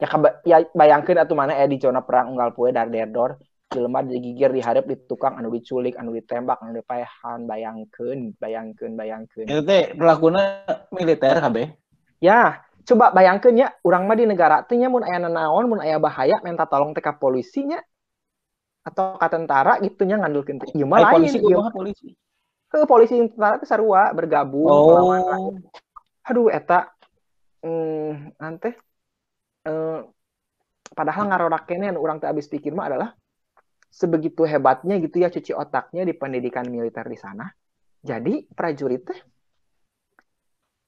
ya 0.00 0.08
ya 0.50 0.56
bayangkeun 0.72 1.20
atuh 1.22 1.36
mana 1.38 1.52
eh 1.60 1.68
di 1.70 1.78
zona 1.84 2.00
perang 2.02 2.32
unggal 2.32 2.50
poe 2.56 2.68
dar 2.76 2.88
derdor 2.90 3.36
jelema 3.74 4.06
digigir 4.06 4.54
diharap 4.54 4.86
di 4.86 4.94
tukang 5.10 5.34
anu 5.34 5.50
diculik 5.50 5.98
anu 5.98 6.14
ditembak 6.14 6.62
anu 6.62 6.78
dipaehan 6.78 7.50
bayangkeun 7.50 8.38
bayangkeun 8.38 8.94
bayangkeun 8.94 9.50
Itu 9.50 9.66
teh 9.66 9.90
pelakuna 9.98 10.62
militer 10.94 11.42
KB. 11.42 11.74
Ya, 12.22 12.62
coba 12.86 13.10
bayangkeun 13.10 13.58
ya, 13.58 13.74
urang 13.82 14.06
mah 14.06 14.14
di 14.14 14.30
negara 14.30 14.62
teh 14.62 14.78
nya 14.78 14.86
mun 14.86 15.02
aya 15.02 15.18
nanaon, 15.18 15.66
mun 15.66 15.82
aya 15.82 15.98
bahaya 15.98 16.38
minta 16.46 16.70
tolong 16.70 16.94
teh 16.94 17.02
ka 17.02 17.18
polisinya 17.18 17.82
atau 18.86 19.18
ka 19.18 19.26
tentara 19.26 19.82
gitu 19.82 20.06
nya 20.06 20.22
ngandulkeun 20.22 20.62
teh. 20.62 20.70
Ieu 20.78 20.86
mah 20.86 21.02
lain. 21.10 21.26
polisi 21.26 21.38
ieu 21.42 21.58
polisi. 21.74 22.08
Heuh, 22.70 22.86
polisi 22.86 23.14
tentara 23.18 23.58
teh 23.58 23.66
sarua 23.66 24.14
bergabung. 24.14 24.70
Oh. 24.70 25.58
Aduh 26.24 26.48
eta 26.48 26.94
hmm, 27.66 28.38
nanti 28.38 28.70
eh, 29.66 30.00
padahal 30.94 31.24
ngarorak 31.26 31.66
kene 31.66 31.90
anu 31.90 31.98
urang 31.98 32.22
teh 32.22 32.30
abis 32.30 32.46
pikir 32.46 32.70
mah 32.70 32.86
adalah 32.86 33.10
sebegitu 33.94 34.42
hebatnya 34.42 34.98
gitu 34.98 35.22
ya 35.22 35.30
cuci 35.30 35.54
otaknya 35.54 36.02
di 36.02 36.18
pendidikan 36.18 36.66
militer 36.66 37.06
di 37.06 37.14
sana. 37.14 37.46
Jadi 38.02 38.50
prajurit 38.50 39.06
teh 39.06 39.20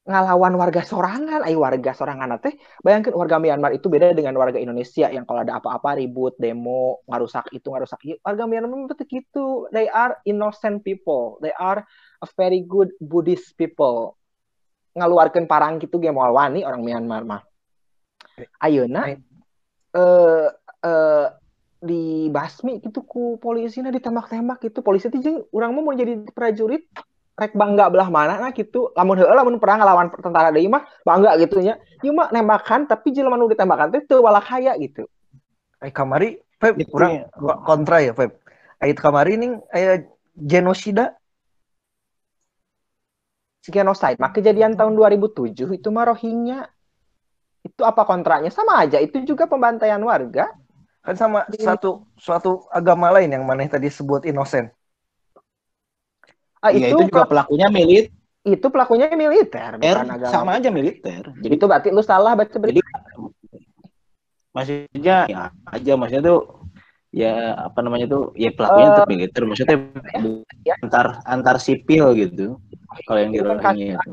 ngalawan 0.06 0.54
warga 0.54 0.86
sorangan, 0.86 1.42
ay 1.42 1.54
warga 1.58 1.90
sorangan 1.90 2.38
teh 2.38 2.54
bayangkan 2.82 3.14
warga 3.14 3.38
Myanmar 3.42 3.74
itu 3.74 3.86
beda 3.86 4.10
dengan 4.14 4.34
warga 4.38 4.58
Indonesia 4.58 5.06
yang 5.10 5.22
kalau 5.22 5.46
ada 5.46 5.62
apa-apa 5.62 6.02
ribut, 6.02 6.34
demo, 6.38 7.06
ngarusak 7.06 7.54
itu, 7.54 7.70
ngarusak 7.70 8.00
itu. 8.02 8.18
Warga 8.26 8.44
Myanmar 8.50 8.90
itu 8.90 9.06
gitu. 9.06 9.70
They 9.70 9.86
are 9.86 10.18
innocent 10.26 10.82
people. 10.82 11.38
They 11.38 11.54
are 11.54 11.86
a 12.18 12.28
very 12.34 12.66
good 12.66 12.90
Buddhist 12.98 13.54
people. 13.54 14.18
Ngaluarkan 14.98 15.46
parang 15.46 15.78
gitu 15.78 16.02
ge 16.02 16.10
moal 16.10 16.34
wani 16.34 16.66
orang 16.66 16.82
Myanmar 16.82 17.22
mah. 17.22 17.42
Ayeuna 18.60 19.08
eh 19.08 20.48
eh 20.84 21.26
basmi 22.32 22.80
gitu 22.80 23.04
ku 23.04 23.36
polisina 23.36 23.92
ditembak-tembak 23.92 24.64
gitu. 24.64 24.80
Polisi 24.80 25.12
teh 25.12 25.20
jeung 25.20 25.44
urang 25.52 25.76
mah 25.76 25.82
mau 25.84 25.94
jadi 25.94 26.24
prajurit 26.32 26.88
rek 27.36 27.52
bangga 27.52 27.92
belah 27.92 28.08
mana 28.08 28.40
nah 28.40 28.50
gitu. 28.52 28.92
Lamun 28.96 29.20
heula 29.20 29.36
lamun 29.36 29.60
perang 29.60 29.84
ngelawan 29.84 30.08
tentara 30.08 30.48
deui 30.48 30.68
mah 30.72 30.88
bangga 31.04 31.36
gitu 31.36 31.60
nya. 31.60 31.76
Ieu 32.00 32.16
mah 32.16 32.32
nembakan 32.32 32.88
tapi 32.88 33.12
jelema 33.12 33.36
nu 33.36 33.48
ditembakan 33.48 33.92
teh 33.92 34.02
teu 34.08 34.24
walak 34.24 34.48
haya 34.48 34.72
gitu. 34.80 35.04
Eh 35.84 35.92
kamari 35.92 36.40
Pep 36.56 36.80
Gitu 36.80 36.88
kurang 36.88 37.28
ya. 37.28 37.28
kontra 37.68 38.00
ya 38.00 38.16
Pep. 38.16 38.40
Ait 38.80 38.96
kamari 38.96 39.36
ning 39.36 39.60
aya 39.68 40.08
genosida. 40.32 41.12
Genocide 43.66 44.16
mah 44.16 44.32
kejadian 44.32 44.78
tahun 44.78 44.96
2007 44.96 45.52
itu 45.76 45.88
mah 45.92 46.08
Rohingya. 46.08 46.70
Itu 47.66 47.82
apa 47.82 48.06
kontranya? 48.06 48.48
Sama 48.48 48.78
aja 48.78 49.02
itu 49.02 49.20
juga 49.26 49.50
pembantaian 49.50 49.98
warga 50.00 50.54
kan 51.06 51.14
sama 51.14 51.46
satu 51.54 52.02
suatu 52.18 52.66
agama 52.74 53.14
lain 53.14 53.30
yang 53.30 53.46
maneh 53.46 53.70
tadi 53.70 53.86
sebut 53.86 54.26
inosen. 54.26 54.74
ah, 56.58 56.74
Iya, 56.74 56.90
itu 56.90 57.06
itu 57.06 57.14
juga 57.14 57.30
pelakunya 57.30 57.70
militer, 57.70 58.10
itu 58.42 58.66
pelakunya 58.66 59.06
militer 59.14 59.70
bukan 59.78 60.06
agama 60.18 60.32
sama 60.34 60.50
aja 60.58 60.68
militer. 60.74 61.30
Jadi 61.38 61.54
itu 61.54 61.66
berarti 61.70 61.88
lu 61.94 62.02
salah 62.02 62.34
baca 62.34 62.56
berita 62.58 62.82
jadi 62.82 62.96
maksudnya 64.56 65.16
ya 65.28 65.52
aja 65.68 65.92
maksudnya 66.00 66.22
tuh 66.32 66.40
ya 67.12 67.52
apa 67.68 67.78
namanya 67.84 68.06
tuh 68.08 68.32
ya 68.40 68.50
pelakunya 68.56 68.88
tetap 68.96 69.08
militer 69.12 69.42
maksudnya 69.44 69.76
ya. 70.64 70.74
antar 70.80 71.20
antar 71.28 71.56
sipil 71.60 72.16
gitu 72.16 72.56
kalau 73.04 73.18
yang 73.20 73.32
di 73.36 73.40
Rohingya 73.44 74.00
itu 74.00 74.10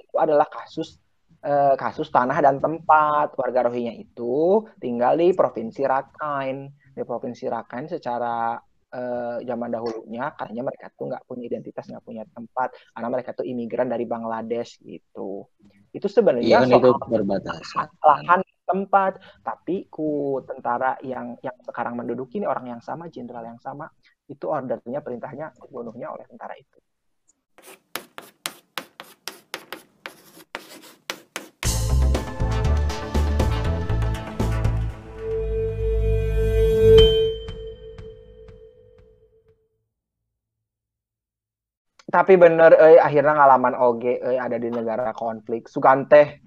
itu 0.00 0.16
adalah 0.16 0.48
kasus 0.48 0.96
eh, 1.46 1.74
kasus 1.78 2.10
tanah 2.10 2.38
dan 2.42 2.58
tempat. 2.58 3.38
Warga 3.38 3.70
Rohingya 3.70 3.94
itu 3.94 4.66
tinggal 4.82 5.14
di 5.14 5.30
provinsi 5.30 5.86
Rakhine 5.86 6.92
di 6.96 7.02
provinsi 7.06 7.46
Rakhine 7.46 7.86
secara 7.86 8.58
eh, 8.90 9.38
zaman 9.46 9.68
dahulunya 9.70 10.34
katanya 10.34 10.62
mereka 10.66 10.90
tuh 10.98 11.14
nggak 11.14 11.24
punya 11.24 11.44
identitas 11.46 11.86
nggak 11.86 12.04
punya 12.04 12.24
tempat. 12.26 12.74
Karena 12.92 13.08
mereka 13.08 13.30
tuh 13.38 13.46
imigran 13.46 13.86
dari 13.86 14.04
Bangladesh 14.04 14.82
gitu. 14.82 15.46
Itu 15.94 16.06
iya 16.10 16.14
sebenarnya 16.18 16.56
kan 16.60 16.68
itu 16.68 16.90
soal 16.90 17.08
perbatasan. 17.08 17.86
lahan 18.02 18.40
tempat. 18.66 19.12
Tapi 19.46 19.86
ku 19.86 20.42
tentara 20.42 20.98
yang 21.06 21.38
yang 21.40 21.56
sekarang 21.62 21.94
menduduki 21.94 22.42
ini 22.42 22.50
orang 22.50 22.76
yang 22.76 22.82
sama 22.82 23.06
jenderal 23.06 23.46
yang 23.46 23.62
sama 23.62 23.86
itu 24.26 24.50
ordernya 24.50 24.98
perintahnya 25.06 25.54
dibunuhnya 25.54 26.10
oleh 26.10 26.26
tentara 26.26 26.58
itu 26.58 26.82
tapi 42.16 42.40
bener 42.40 42.72
eh 42.72 42.96
akhirnya 42.96 43.36
ngalaman 43.36 43.76
oge 43.76 44.16
eh 44.16 44.40
ada 44.40 44.56
di 44.56 44.72
negara 44.72 45.12
konflik 45.12 45.68
sugan 45.68 46.08
teh 46.08 46.40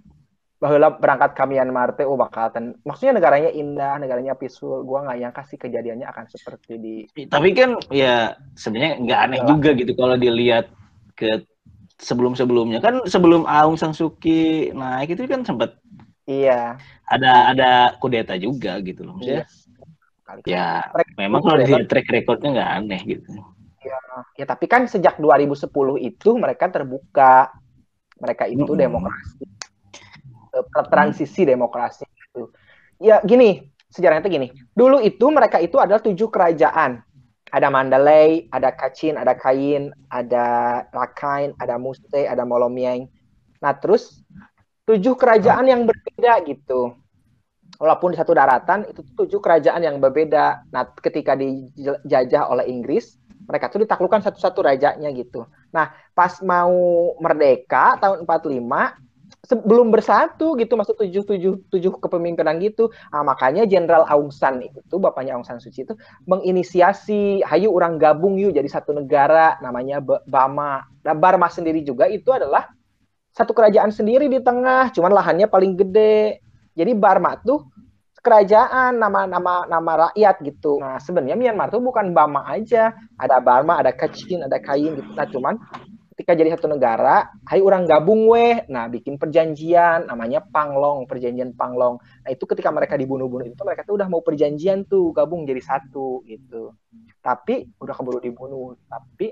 bahwa 0.57 0.97
berangkat 0.97 1.37
ke 1.37 1.43
Myanmar 1.45 1.93
teh 1.95 2.03
oh 2.03 2.17
bakal 2.19 2.49
ten- 2.51 2.75
maksudnya 2.83 3.15
negaranya 3.15 3.47
indah, 3.47 3.95
negaranya 3.95 4.35
peaceful. 4.35 4.83
Gua 4.83 5.07
nggak 5.07 5.17
nyangka 5.21 5.41
sih 5.47 5.55
kejadiannya 5.55 6.03
akan 6.03 6.25
seperti 6.27 6.73
di 6.75 6.95
Tapi 7.31 7.49
kan 7.55 7.79
ya 7.93 8.35
sebenarnya 8.59 8.93
nggak 8.99 9.19
aneh 9.23 9.37
Iyalah. 9.39 9.49
juga 9.55 9.69
gitu 9.77 9.91
kalau 9.95 10.15
dilihat 10.19 10.65
ke 11.15 11.47
sebelum-sebelumnya 12.01 12.83
kan 12.83 13.05
sebelum 13.07 13.47
Aung 13.47 13.79
San 13.79 13.95
Suu 13.95 14.17
Kyi 14.19 14.75
naik 14.75 15.15
itu 15.15 15.23
kan 15.31 15.47
sempat 15.47 15.79
iya. 16.27 16.75
ada 17.07 17.55
ada 17.55 17.69
kudeta 18.03 18.35
juga 18.35 18.83
gitu 18.83 19.07
loh 19.07 19.15
maksudnya. 19.15 19.47
Kali- 20.27 20.43
Ya 20.43 20.91
Mereka- 20.91 21.15
memang 21.15 21.39
kalau 21.39 21.57
dilihat 21.61 21.87
track 21.87 22.07
recordnya 22.11 22.49
nggak 22.59 22.71
aneh 22.83 23.01
gitu. 23.07 23.31
Ya, 24.35 24.45
tapi 24.45 24.65
kan 24.67 24.87
sejak 24.87 25.19
2010 25.19 25.99
itu 25.99 26.29
mereka 26.35 26.67
terbuka. 26.67 27.53
Mereka 28.19 28.51
itu 28.51 28.67
Mm-mm. 28.67 28.79
demokrasi. 28.79 29.45
Eh, 30.49 30.65
transisi 30.89 31.41
demokrasi 31.45 32.03
itu. 32.03 32.51
Ya 32.99 33.21
gini, 33.23 33.69
sejarahnya 33.93 34.25
itu 34.25 34.31
gini. 34.31 34.47
Dulu 34.73 34.99
itu 34.99 35.25
mereka 35.29 35.61
itu 35.61 35.77
adalah 35.77 36.01
tujuh 36.01 36.27
kerajaan. 36.27 37.05
Ada 37.49 37.67
Mandalay, 37.73 38.45
ada 38.53 38.69
Kachin, 38.73 39.17
ada 39.17 39.33
Kayin, 39.33 39.89
ada 40.13 40.45
Rakhine, 40.93 41.57
ada 41.57 41.81
Muste, 41.81 42.29
ada 42.29 42.45
Molomieng. 42.45 43.09
Nah, 43.57 43.73
terus 43.73 44.21
tujuh 44.85 45.17
kerajaan 45.17 45.65
yang 45.65 45.81
berbeda 45.85 46.45
gitu. 46.45 46.93
Walaupun 47.79 48.13
di 48.13 48.17
satu 48.19 48.33
daratan 48.35 48.85
itu 48.89 49.01
tujuh 49.15 49.39
kerajaan 49.39 49.81
yang 49.81 49.97
berbeda. 50.01 50.69
Nah, 50.73 50.83
ketika 50.97 51.33
dijajah 51.37 52.49
oleh 52.49 52.67
Inggris, 52.69 53.18
mereka 53.49 53.65
tuh 53.73 53.81
ditaklukkan 53.81 54.21
satu-satu 54.21 54.61
rajanya 54.61 55.09
gitu. 55.09 55.49
Nah, 55.73 55.89
pas 56.13 56.37
mau 56.45 56.69
merdeka 57.17 57.97
tahun 57.97 58.21
45 58.29 58.93
sebelum 59.41 59.89
bersatu 59.89 60.53
gitu 60.61 60.77
masuk 60.77 61.01
tujuh 61.01 61.25
tujuh 61.25 61.53
tujuh 61.73 61.91
kepemimpinan 61.97 62.61
gitu. 62.61 62.93
Ah, 63.09 63.25
makanya 63.25 63.65
Jenderal 63.65 64.05
Aung 64.05 64.29
San 64.29 64.61
itu 64.61 64.95
bapaknya 65.01 65.33
Aung 65.33 65.47
San 65.47 65.57
Suu 65.57 65.73
Kyi 65.73 65.89
itu 65.89 65.97
menginisiasi 66.29 67.41
hayu 67.41 67.73
orang 67.73 67.97
gabung 67.97 68.37
yuk 68.37 68.53
jadi 68.53 68.69
satu 68.69 68.93
negara 68.93 69.57
namanya 69.65 69.97
Ba- 69.97 70.21
Bama. 70.29 70.85
Nah, 71.01 71.15
Burma 71.17 71.49
sendiri 71.49 71.81
juga 71.81 72.05
itu 72.05 72.29
adalah 72.29 72.69
satu 73.33 73.55
kerajaan 73.55 73.89
sendiri 73.89 74.27
di 74.27 74.41
tengah, 74.41 74.93
cuman 74.93 75.15
lahannya 75.15 75.49
paling 75.49 75.73
gede. 75.73 76.43
Jadi 76.77 76.91
Burma 76.93 77.39
tuh 77.41 77.65
kerajaan 78.19 78.99
nama-nama 78.99 79.65
nama 79.65 79.91
rakyat 80.09 80.35
gitu. 80.43 80.79
Nah, 80.79 80.99
sebenarnya 80.99 81.39
Myanmar 81.39 81.71
tuh 81.71 81.83
bukan 81.83 82.11
Bama 82.11 82.45
aja, 82.47 82.93
ada 83.15 83.39
Burma, 83.39 83.79
ada 83.79 83.95
Kachin, 83.95 84.43
ada 84.43 84.59
Kayin 84.59 84.99
gitu. 84.99 85.11
Nah, 85.15 85.27
cuman 85.27 85.55
ketika 86.19 86.35
jadi 86.35 86.51
satu 86.51 86.67
negara, 86.67 87.31
hai 87.47 87.63
orang 87.63 87.87
gabung 87.87 88.27
weh. 88.27 88.67
Nah, 88.67 88.91
bikin 88.91 89.15
perjanjian 89.15 90.03
namanya 90.03 90.43
Panglong, 90.43 91.07
perjanjian 91.07 91.55
Panglong. 91.55 91.95
Nah, 91.95 92.29
itu 92.29 92.43
ketika 92.43 92.75
mereka 92.75 92.99
dibunuh-bunuh 92.99 93.47
itu 93.47 93.63
mereka 93.63 93.87
tuh 93.87 93.95
udah 93.95 94.11
mau 94.11 94.19
perjanjian 94.19 94.83
tuh 94.83 95.15
gabung 95.15 95.47
jadi 95.47 95.63
satu 95.63 96.27
gitu. 96.27 96.75
Tapi 97.23 97.71
udah 97.79 97.95
keburu 97.95 98.19
dibunuh, 98.19 98.75
tapi 98.91 99.31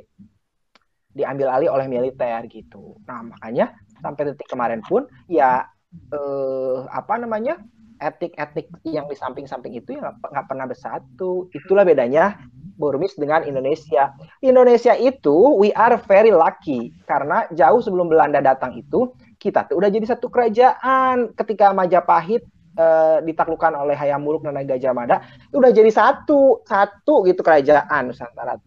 diambil 1.12 1.60
alih 1.60 1.70
oleh 1.74 1.92
militer 1.92 2.46
gitu. 2.48 2.96
Nah, 3.04 3.36
makanya 3.36 3.76
sampai 4.00 4.32
detik 4.32 4.48
kemarin 4.48 4.80
pun 4.86 5.10
ya 5.28 5.68
eh 6.14 6.78
apa 6.88 7.20
namanya? 7.20 7.60
Etnik-etnik 7.98 8.70
yang 8.88 9.06
di 9.10 9.16
samping-samping 9.18 9.74
itu 9.78 9.98
yang 9.98 10.16
nggak 10.18 10.46
pernah 10.48 10.66
bersatu. 10.70 11.50
Itulah 11.54 11.84
bedanya 11.84 12.38
Burmis 12.78 13.18
dengan 13.18 13.42
Indonesia. 13.44 14.14
Indonesia 14.40 14.94
itu 14.94 15.34
we 15.58 15.74
are 15.74 15.98
very 16.06 16.30
lucky 16.30 16.94
karena 17.10 17.50
jauh 17.50 17.82
sebelum 17.82 18.08
Belanda 18.08 18.38
datang 18.40 18.78
itu 18.78 19.12
kita 19.42 19.66
tuh 19.66 19.82
udah 19.82 19.90
jadi 19.90 20.06
satu 20.06 20.30
kerajaan. 20.30 21.34
Ketika 21.34 21.74
Majapahit 21.74 22.46
eh, 22.78 23.18
ditaklukkan 23.26 23.74
oleh 23.74 23.98
Hayam 23.98 24.22
Wuruk 24.22 24.46
dan 24.46 24.62
Gajah 24.62 24.94
Mada, 24.94 25.26
udah 25.50 25.74
jadi 25.74 25.90
satu, 25.90 26.62
satu 26.66 27.26
gitu 27.26 27.42
kerajaan 27.42 28.14
Nusantara. 28.14 28.62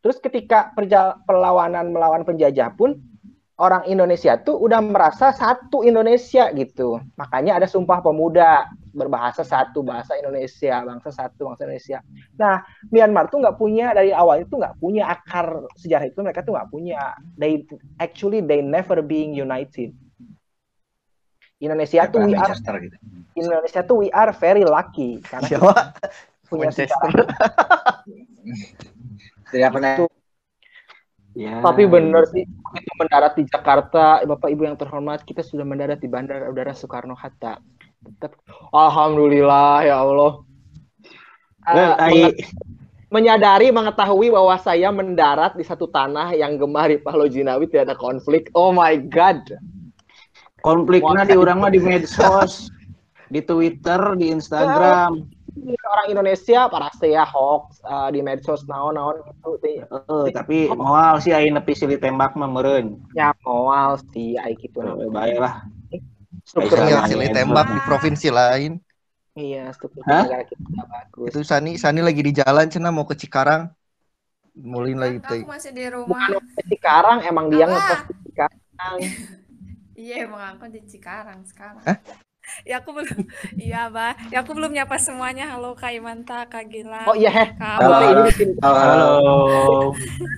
Terus 0.00 0.16
ketika 0.18 0.72
perlawanan 1.28 1.92
melawan 1.92 2.24
penjajah 2.24 2.72
pun 2.74 2.98
orang 3.60 3.84
Indonesia 3.84 4.40
tuh 4.40 4.56
udah 4.56 4.80
merasa 4.80 5.36
satu 5.36 5.84
Indonesia 5.84 6.48
gitu. 6.56 6.96
Makanya 7.20 7.60
ada 7.60 7.68
Sumpah 7.68 8.00
Pemuda 8.00 8.64
berbahasa 8.96 9.44
satu 9.44 9.84
bahasa 9.84 10.16
Indonesia, 10.16 10.80
bangsa 10.80 11.12
satu 11.12 11.52
bangsa 11.52 11.68
Indonesia. 11.68 11.98
Nah, 12.40 12.64
Myanmar 12.88 13.28
tuh 13.28 13.44
nggak 13.44 13.60
punya 13.60 13.92
dari 13.92 14.16
awal 14.16 14.48
itu 14.48 14.56
nggak 14.56 14.80
punya 14.80 15.12
akar 15.12 15.68
sejarah 15.76 16.08
itu 16.08 16.18
mereka 16.24 16.40
tuh 16.40 16.56
nggak 16.56 16.72
punya. 16.72 17.12
They 17.36 17.68
actually 18.00 18.40
they 18.40 18.64
never 18.64 19.04
being 19.04 19.36
united. 19.36 19.92
Indonesia 21.60 22.08
tuh 22.08 22.24
we 22.24 22.32
are 22.32 22.56
gitu. 22.56 22.96
Indonesia 23.36 23.80
tuh 23.84 23.96
we 24.00 24.08
are 24.16 24.32
very 24.32 24.64
lucky 24.64 25.20
karena 25.20 25.84
punya 26.48 26.72
Manchester. 26.72 27.12
sejarah. 27.12 27.28
Tidak 29.52 29.68
pernah 29.68 30.19
Ya. 31.40 31.64
Tapi 31.64 31.88
bener 31.88 32.28
sih, 32.28 32.44
begitu 32.44 32.92
mendarat 33.00 33.32
di 33.32 33.48
Jakarta, 33.48 34.20
Bapak 34.28 34.52
Ibu 34.52 34.68
yang 34.68 34.76
terhormat, 34.76 35.24
kita 35.24 35.40
sudah 35.40 35.64
mendarat 35.64 35.96
di 35.96 36.04
Bandara 36.04 36.52
Udara 36.52 36.76
Soekarno 36.76 37.16
Hatta. 37.16 37.56
Tetap, 38.04 38.36
Alhamdulillah 38.76 39.88
ya 39.88 40.04
Allah. 40.04 40.44
Well, 41.64 41.92
Eh, 42.12 42.28
I- 42.28 42.36
menyadari, 43.08 43.72
mengetahui 43.72 44.28
bahwa 44.28 44.52
saya 44.60 44.92
mendarat 44.92 45.56
di 45.56 45.64
satu 45.64 45.88
tanah 45.88 46.36
yang 46.36 46.60
gemar 46.60 46.92
di 46.92 47.00
Pahlo 47.00 47.24
Jinawi 47.24 47.64
tidak 47.72 47.88
ada 47.88 47.96
konflik. 47.96 48.52
Oh 48.52 48.68
my 48.76 49.00
God. 49.08 49.40
konfliknya 50.60 51.24
di 51.24 51.40
orang 51.40 51.56
mah 51.56 51.72
di 51.72 51.80
medsos, 51.80 52.68
di 53.32 53.40
Twitter, 53.40 53.96
di 54.20 54.28
Instagram. 54.28 55.24
Orang 55.90 56.08
Indonesia, 56.08 56.70
para 56.70 56.88
saya 56.94 57.26
hoax 57.26 57.82
eh, 57.82 58.08
di 58.14 58.20
medsos, 58.22 58.62
naon-naon 58.70 59.20
gitu. 59.26 59.50
Teh. 59.58 59.82
Eh, 59.82 60.26
tapi 60.30 60.70
moal 60.70 61.18
sih 61.18 61.34
aing 61.34 61.58
nepi 61.58 61.74
silih 61.74 61.98
tembak 61.98 62.38
mah 62.38 62.46
meureun. 62.46 62.96
Ya, 63.12 63.34
moal 63.42 63.98
sih, 64.14 64.38
ay 64.38 64.54
gitu. 64.56 64.80
Eh, 64.80 65.10
Bae 65.10 65.36
lah. 65.36 65.66
Struktur 66.46 66.82
Iya, 66.86 67.06
silih 67.06 67.28
ya. 67.30 67.34
tembak 67.42 67.66
di 67.70 67.80
provinsi 67.86 68.28
lain. 68.30 68.72
Iya, 69.38 69.70
struktur 69.70 70.02
negara 70.02 70.42
kita 70.42 70.82
bagus. 70.90 71.26
Itu 71.30 71.40
Sani, 71.46 71.78
Sani 71.78 72.00
lagi 72.02 72.22
di 72.22 72.32
jalan 72.34 72.66
cina 72.66 72.90
mau 72.90 73.06
ke 73.06 73.14
Cikarang. 73.14 73.70
Mulin 74.58 74.98
lagi 74.98 75.18
Aku 75.22 75.30
teh. 75.30 75.42
masih 75.46 75.70
di 75.70 75.86
Bukan 75.86 75.94
rumah. 75.94 76.26
di 76.58 76.62
Cikarang, 76.74 77.18
emang 77.22 77.46
dia 77.50 77.64
ngepost 77.70 78.04
di 78.10 78.14
Cikarang. 78.30 78.98
Iya 80.00 80.24
emang 80.24 80.56
aku 80.56 80.64
di 80.72 80.80
Cikarang 80.88 81.44
sekarang. 81.44 81.84
Hah? 81.84 82.00
Ya 82.64 82.80
aku 82.82 82.90
belum. 82.96 83.18
Iya 83.70 83.90
bah. 83.90 84.12
Ya 84.30 84.42
aku 84.42 84.52
belum 84.56 84.72
nyapa 84.72 84.96
semuanya. 85.00 85.50
Halo 85.52 85.74
Kak 85.74 85.92
Imanta, 85.94 86.46
Kak 86.46 86.68
Gilang. 86.70 87.06
Oh 87.08 87.16
iya, 87.16 87.30
heh. 87.30 87.48
Halo. 87.58 87.84
Abang. 87.86 88.02
ini 88.04 88.22
bikin 88.30 88.48
Halo. 88.60 88.76
Halo. 88.78 89.12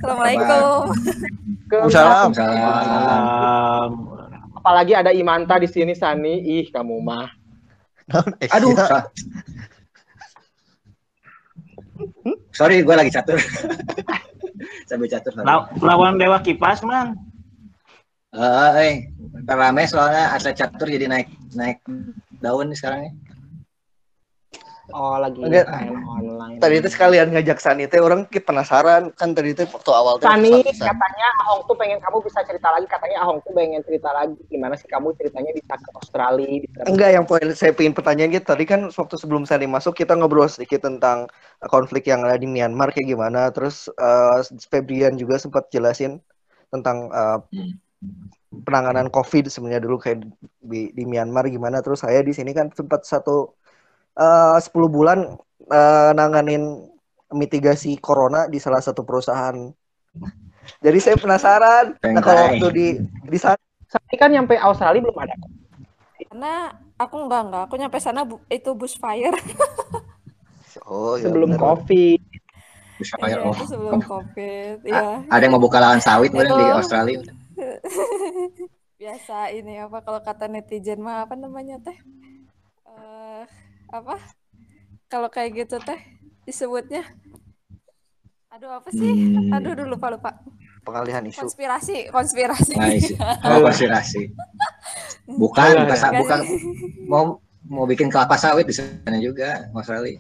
Assalamualaikum. 0.01 0.81
Salam. 1.91 2.31
Salam. 2.35 3.91
Apalagi 4.63 4.93
ada 4.95 5.11
Imanta 5.11 5.59
di 5.59 5.67
sini 5.67 5.93
Sani. 5.97 6.39
Ih, 6.61 6.71
kamu 6.71 7.03
mah. 7.03 7.29
Eh, 8.39 8.51
Aduh. 8.51 8.75
Sorry, 12.53 12.85
gue 12.85 12.95
lagi 12.95 13.11
catur. 13.11 13.41
Sambil 14.89 15.09
catur. 15.09 15.33
lawan 15.81 16.21
Dewa 16.21 16.39
Kipas 16.45 16.85
man. 16.85 17.17
Eh, 18.33 18.73
eh, 18.81 18.95
ntar 19.45 19.61
rame 19.61 19.85
soalnya 19.85 20.33
atlet 20.33 20.57
catur 20.57 20.89
jadi 20.89 21.05
naik 21.05 21.29
naik 21.53 21.85
daun 22.41 22.73
nih 22.73 22.79
sekarang 22.81 23.01
ya. 23.05 23.13
Oh, 24.93 25.21
lagi 25.21 25.41
Enggak. 25.41 25.69
main 25.69 26.01
online. 26.05 26.57
Tadi 26.61 26.81
itu 26.81 26.89
sekalian 26.89 27.29
ngajak 27.33 27.61
Sani 27.61 27.85
teh 27.89 28.01
orang 28.01 28.25
penasaran 28.29 29.13
kan 29.17 29.37
tadi 29.37 29.53
itu 29.53 29.69
waktu 29.69 29.91
awal 29.93 30.17
teh 30.17 30.29
Sani 30.29 30.65
katanya 30.65 31.29
Ahong 31.45 31.65
tuh 31.69 31.77
pengen 31.77 32.01
kamu 32.01 32.25
bisa 32.25 32.41
cerita 32.45 32.73
lagi 32.73 32.89
katanya 32.89 33.21
Ahong 33.21 33.41
tuh 33.45 33.53
pengen 33.53 33.85
cerita 33.85 34.09
lagi 34.17 34.41
gimana 34.49 34.81
sih 34.81 34.89
kamu 34.89 35.13
ceritanya 35.17 35.53
bisa 35.53 35.75
ke 35.77 35.91
Australia 35.93 36.49
bisa 36.61 36.79
Enggak, 36.89 37.11
yang 37.13 37.25
poin 37.29 37.49
saya 37.53 37.73
pengen 37.77 37.93
pertanyaan 37.93 38.33
gitu 38.33 38.49
tadi 38.49 38.65
kan 38.65 38.89
waktu 38.89 39.17
sebelum 39.21 39.45
Sani 39.45 39.69
masuk 39.69 39.93
kita 39.93 40.17
ngobrol 40.17 40.49
sedikit 40.49 40.89
tentang 40.89 41.29
konflik 41.69 42.09
yang 42.09 42.25
ada 42.25 42.41
di 42.41 42.49
Myanmar 42.49 42.97
kayak 42.97 43.13
gimana. 43.13 43.53
Terus 43.53 43.93
eh, 43.93 44.41
Febrian 44.73 45.21
juga 45.21 45.37
sempat 45.37 45.69
jelasin 45.69 46.21
tentang 46.69 47.13
eh, 47.13 47.39
penanganan 48.53 49.09
COVID 49.09 49.49
sebenarnya 49.49 49.83
dulu 49.83 49.97
kayak 49.97 50.29
di, 50.61 50.93
di 50.93 51.05
Myanmar 51.09 51.49
gimana. 51.49 51.81
Terus 51.81 52.05
saya 52.05 52.21
di 52.21 52.37
sini 52.37 52.53
kan 52.53 52.69
sempat 52.73 53.09
satu 53.09 53.57
eh, 54.17 54.59
10 54.61 54.69
bulan 54.93 55.39
eh, 55.67 56.11
nanganin 56.13 56.89
mitigasi 57.33 57.97
corona 57.97 58.47
di 58.47 58.61
salah 58.61 58.85
satu 58.85 59.03
perusahaan. 59.03 59.57
Jadi 60.85 60.99
saya 61.01 61.17
penasaran. 61.17 61.97
Nah 62.05 62.23
kalau 62.23 62.43
waktu 62.53 62.69
di 62.71 62.87
di 63.27 63.39
sana 63.41 63.59
Sani 63.93 64.17
kan 64.17 64.33
nyampe 64.33 64.57
Australia 64.57 65.05
belum 65.05 65.19
ada 65.21 65.37
Karena 66.17 66.73
aku 66.97 67.17
enggak 67.29 67.41
enggak. 67.45 67.63
Aku 67.69 67.75
nyampe 67.77 67.99
sana 68.01 68.25
bu- 68.25 68.45
itu 68.49 68.73
bushfire. 68.73 69.37
oh 70.89 71.21
ya 71.21 71.29
sebelum 71.29 71.57
bener. 71.57 71.61
COVID. 71.61 72.21
Iya, 73.03 73.15
bayar 73.19 73.39
oh. 73.43 73.53
itu 73.53 73.65
sebelum 73.69 74.01
covid. 74.01 74.77
Iya. 74.87 75.27
Ada 75.29 75.43
yang 75.45 75.53
mau 75.59 75.61
buka 75.61 75.77
lahan 75.83 76.01
sawit 76.01 76.31
mungkin 76.33 76.57
di 76.57 76.65
Itu. 76.65 76.77
Australia. 76.79 77.21
Biasa 78.97 79.51
ini 79.51 79.83
apa 79.83 79.99
kalau 80.01 80.21
kata 80.23 80.47
netizen 80.47 81.03
mah 81.03 81.27
apa 81.27 81.35
namanya 81.35 81.79
teh 81.81 81.97
Eh 82.87 83.45
apa 83.91 84.17
kalau 85.07 85.29
kayak 85.29 85.65
gitu 85.65 85.77
teh 85.81 85.99
disebutnya 86.45 87.03
aduh 88.49 88.79
apa 88.79 88.89
sih 88.93 89.11
Hmm. 89.11 89.55
aduh 89.55 89.73
dulu 89.75 89.97
lupa 89.97 90.13
lupa 90.13 90.31
Pengalihan 90.83 91.23
isu. 91.25 91.47
konspirasi 91.47 92.11
konspirasi 92.11 92.75
Nice. 92.75 93.15
Oh, 93.47 93.63
konspirasi. 93.63 94.35
Bukan, 95.31 95.87
bukan, 96.19 96.41
mau 97.07 97.39
mau 97.65 97.87
bikin 97.87 98.11
kelapa 98.11 98.35
sawit 98.35 98.67
di 98.67 98.75
sana 98.75 99.15
juga, 99.17 99.71
Mas 99.71 99.87
Rali. 99.87 100.19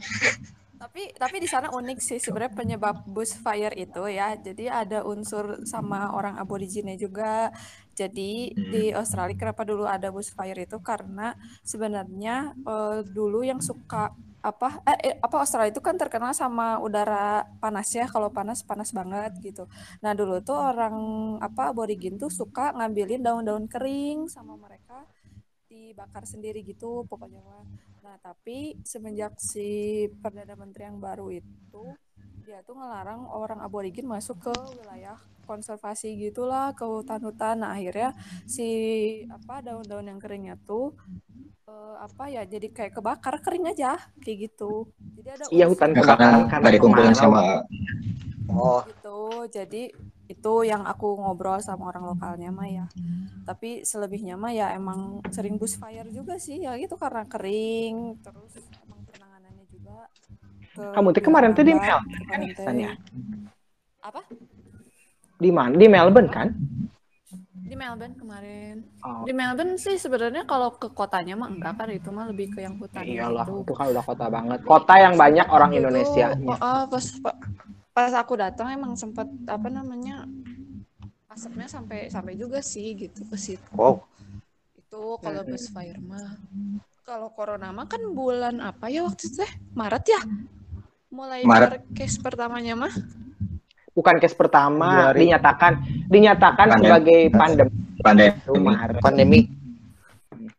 Tapi 0.92 1.08
tapi 1.16 1.40
di 1.40 1.48
sana 1.48 1.72
unik 1.72 2.04
sih 2.04 2.20
sebenarnya 2.20 2.52
penyebab 2.52 3.08
bushfire 3.08 3.72
itu 3.80 4.04
ya. 4.12 4.36
Jadi 4.36 4.68
ada 4.68 5.00
unsur 5.08 5.64
sama 5.64 6.12
orang 6.12 6.36
aborigine 6.36 7.00
juga. 7.00 7.48
Jadi 7.96 8.52
di 8.52 8.92
Australia 8.92 9.32
kenapa 9.32 9.64
dulu 9.64 9.88
ada 9.88 10.12
bushfire 10.12 10.68
itu? 10.68 10.76
Karena 10.84 11.32
sebenarnya 11.64 12.52
eh, 12.52 13.08
dulu 13.08 13.40
yang 13.40 13.64
suka 13.64 14.12
apa 14.44 14.84
eh, 14.84 15.00
eh, 15.00 15.16
apa 15.16 15.40
Australia 15.40 15.72
itu 15.72 15.80
kan 15.80 15.96
terkenal 15.96 16.36
sama 16.36 16.76
udara 16.76 17.48
panas 17.56 17.88
ya. 17.96 18.04
Kalau 18.04 18.28
panas 18.28 18.60
panas 18.60 18.92
banget 18.92 19.32
gitu. 19.40 19.64
Nah 20.04 20.12
dulu 20.12 20.44
tuh 20.44 20.60
orang 20.60 20.92
apa 21.40 21.72
aborigin 21.72 22.20
tuh 22.20 22.28
suka 22.28 22.68
ngambilin 22.76 23.24
daun-daun 23.24 23.64
kering 23.64 24.28
sama 24.28 24.60
mereka 24.60 25.08
dibakar 25.72 26.28
sendiri 26.28 26.60
gitu 26.60 27.08
pokoknya 27.08 27.40
mah. 27.40 27.64
Nah, 28.02 28.16
tapi 28.18 28.74
semenjak 28.82 29.32
si 29.38 29.68
Perdana 30.22 30.54
Menteri 30.58 30.82
yang 30.90 30.98
baru 30.98 31.30
itu 31.30 31.84
dia 32.42 32.58
tuh 32.66 32.74
ngelarang 32.74 33.22
orang 33.30 33.60
aborigin 33.62 34.06
masuk 34.10 34.36
ke 34.50 34.54
wilayah 34.78 35.14
konservasi 35.46 36.18
gitulah 36.18 36.74
ke 36.78 36.82
hutan-hutan. 36.82 37.62
Nah, 37.62 37.70
akhirnya 37.78 38.10
si 38.54 38.66
apa 39.30 39.62
daun-daun 39.66 40.06
yang 40.10 40.18
keringnya 40.22 40.56
tuh 40.66 40.94
eh, 41.70 41.96
apa 42.06 42.24
ya 42.34 42.42
jadi 42.52 42.68
kayak 42.76 42.92
kebakar 42.98 43.36
kering 43.44 43.66
aja 43.72 43.98
kayak 44.22 44.38
gitu. 44.50 44.90
Jadi 45.18 45.28
ada 45.38 45.46
Iya, 45.54 45.64
unsur 45.64 45.70
hutan 45.70 45.92
Ya, 45.94 46.02
karena 46.08 46.30
kebakaran 46.30 46.48
karena 46.50 46.70
nggak 46.70 46.74
dikumpulin 46.76 47.14
kemarau. 47.14 47.16
sama 47.16 47.42
Oh, 48.48 48.82
gitu. 48.86 49.46
Jadi 49.56 49.82
itu 50.32 50.54
yang 50.64 50.82
aku 50.88 51.20
ngobrol 51.20 51.60
sama 51.60 51.92
orang 51.92 52.04
lokalnya 52.16 52.48
mah 52.48 52.68
ya. 52.68 52.86
Tapi 53.44 53.84
selebihnya 53.84 54.40
mah 54.40 54.52
ya 54.56 54.72
emang 54.72 55.20
sering 55.28 55.60
bushfire 55.60 56.08
juga 56.08 56.40
sih 56.40 56.64
ya 56.64 56.74
gitu 56.80 56.96
karena 56.96 57.28
kering 57.28 58.18
terus 58.24 58.52
emang 58.82 59.00
penanganannya 59.12 59.64
juga 59.68 60.08
ke 60.72 60.84
Kamu 60.96 61.08
tuh 61.12 61.22
kemarin 61.22 61.50
tuh 61.52 61.64
di 61.68 61.74
Melbourne 61.76 62.56
kan 62.56 62.74
ya? 62.76 62.92
Apa? 64.02 64.20
Di 65.38 65.50
mana? 65.50 65.74
Di 65.74 65.86
Melbourne 65.90 66.30
kan? 66.32 66.48
Di 67.62 67.74
Melbourne 67.80 68.16
kemarin. 68.20 68.76
Oh, 69.00 69.24
Di 69.24 69.32
Melbourne 69.32 69.80
sih 69.80 69.96
sebenarnya 69.96 70.44
kalau 70.44 70.76
ke 70.76 70.92
kotanya 70.92 71.40
mah 71.40 71.48
enggak 71.48 71.72
kan 71.80 71.88
itu 71.88 72.12
mah 72.12 72.28
lebih 72.28 72.52
ke 72.52 72.60
yang 72.60 72.76
hutan 72.76 73.00
iyalah, 73.00 73.48
gitu. 73.48 73.64
itu 73.64 73.72
kan 73.72 73.86
udah 73.88 74.04
kota 74.04 74.26
banget. 74.28 74.58
Kota 74.60 74.94
yang 75.00 75.14
banyak 75.16 75.48
orang 75.48 75.70
Itu, 75.72 75.78
Indonesia. 75.80 76.26
oh, 76.36 76.52
oh, 76.52 76.82
pas 76.84 77.06
pas 77.92 78.12
aku 78.16 78.40
datang 78.40 78.72
emang 78.72 78.96
sempat 78.96 79.28
apa 79.46 79.68
namanya 79.68 80.24
asapnya 81.28 81.68
sampai 81.68 82.08
sampai 82.08 82.36
juga 82.36 82.60
sih 82.60 82.92
gitu 82.96 83.24
ke 83.24 83.36
situ. 83.36 83.68
wow. 83.72 84.00
Itu 84.76 85.16
kalau 85.20 85.44
Mhm. 85.44 85.48
bushfire 85.52 86.00
mah. 86.00 86.36
Kalau 87.02 87.28
corona 87.32 87.72
mah 87.72 87.88
kan 87.88 88.00
bulan 88.12 88.60
apa 88.60 88.86
ya 88.88 89.02
waktu 89.04 89.28
itu 89.28 89.40
teh? 89.40 89.52
Maret 89.72 90.04
ya? 90.06 90.20
Mulai 91.12 91.44
Maret. 91.44 91.84
case 91.92 92.16
pertamanya 92.16 92.76
mah. 92.76 92.94
Bukan 93.92 94.16
case 94.20 94.32
pertama 94.32 95.12
Februari. 95.12 95.18
dinyatakan 95.28 95.72
dinyatakan 96.08 96.66
Pandemi. 96.68 96.84
sebagai 96.88 97.20
pandemi 97.32 97.72
pandemi. 98.00 98.60
Maret 98.64 98.96
Pandemi. 99.00 99.40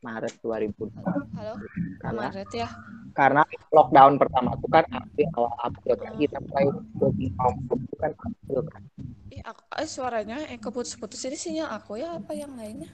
Maret 0.03 0.33
2000 0.41 0.89
Halo, 1.33 1.53
karena 1.97 2.21
Maret 2.29 2.49
ya. 2.53 2.69
Karena 3.13 3.41
lockdown 3.69 4.17
pertama 4.17 4.58
itu 4.58 4.67
kan 4.67 4.84
April 4.89 5.30
awal 5.38 5.54
April 5.62 5.93
kan 5.95 6.12
kita 6.17 6.38
mulai 6.41 6.65
lebih 6.97 7.30
ngomong 7.38 7.80
itu 7.86 7.95
kan 7.97 8.12
April 8.17 8.62
kan. 8.67 8.82
Ih, 9.30 9.41
aku, 9.41 9.62
eh, 9.78 9.88
suaranya 9.88 10.38
eh 10.49 10.58
keputus-putus 10.58 11.21
ini 11.26 11.38
sinyal 11.38 11.69
aku 11.71 11.97
ya 11.97 12.17
apa 12.17 12.34
yang 12.34 12.54
lainnya? 12.54 12.89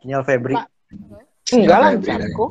Sinyal 0.00 0.22
Febri. 0.22 0.54
Enggak 1.50 1.78
Ya, 1.78 1.82
lancar 1.82 2.18
Febri. 2.22 2.34
kok. 2.34 2.50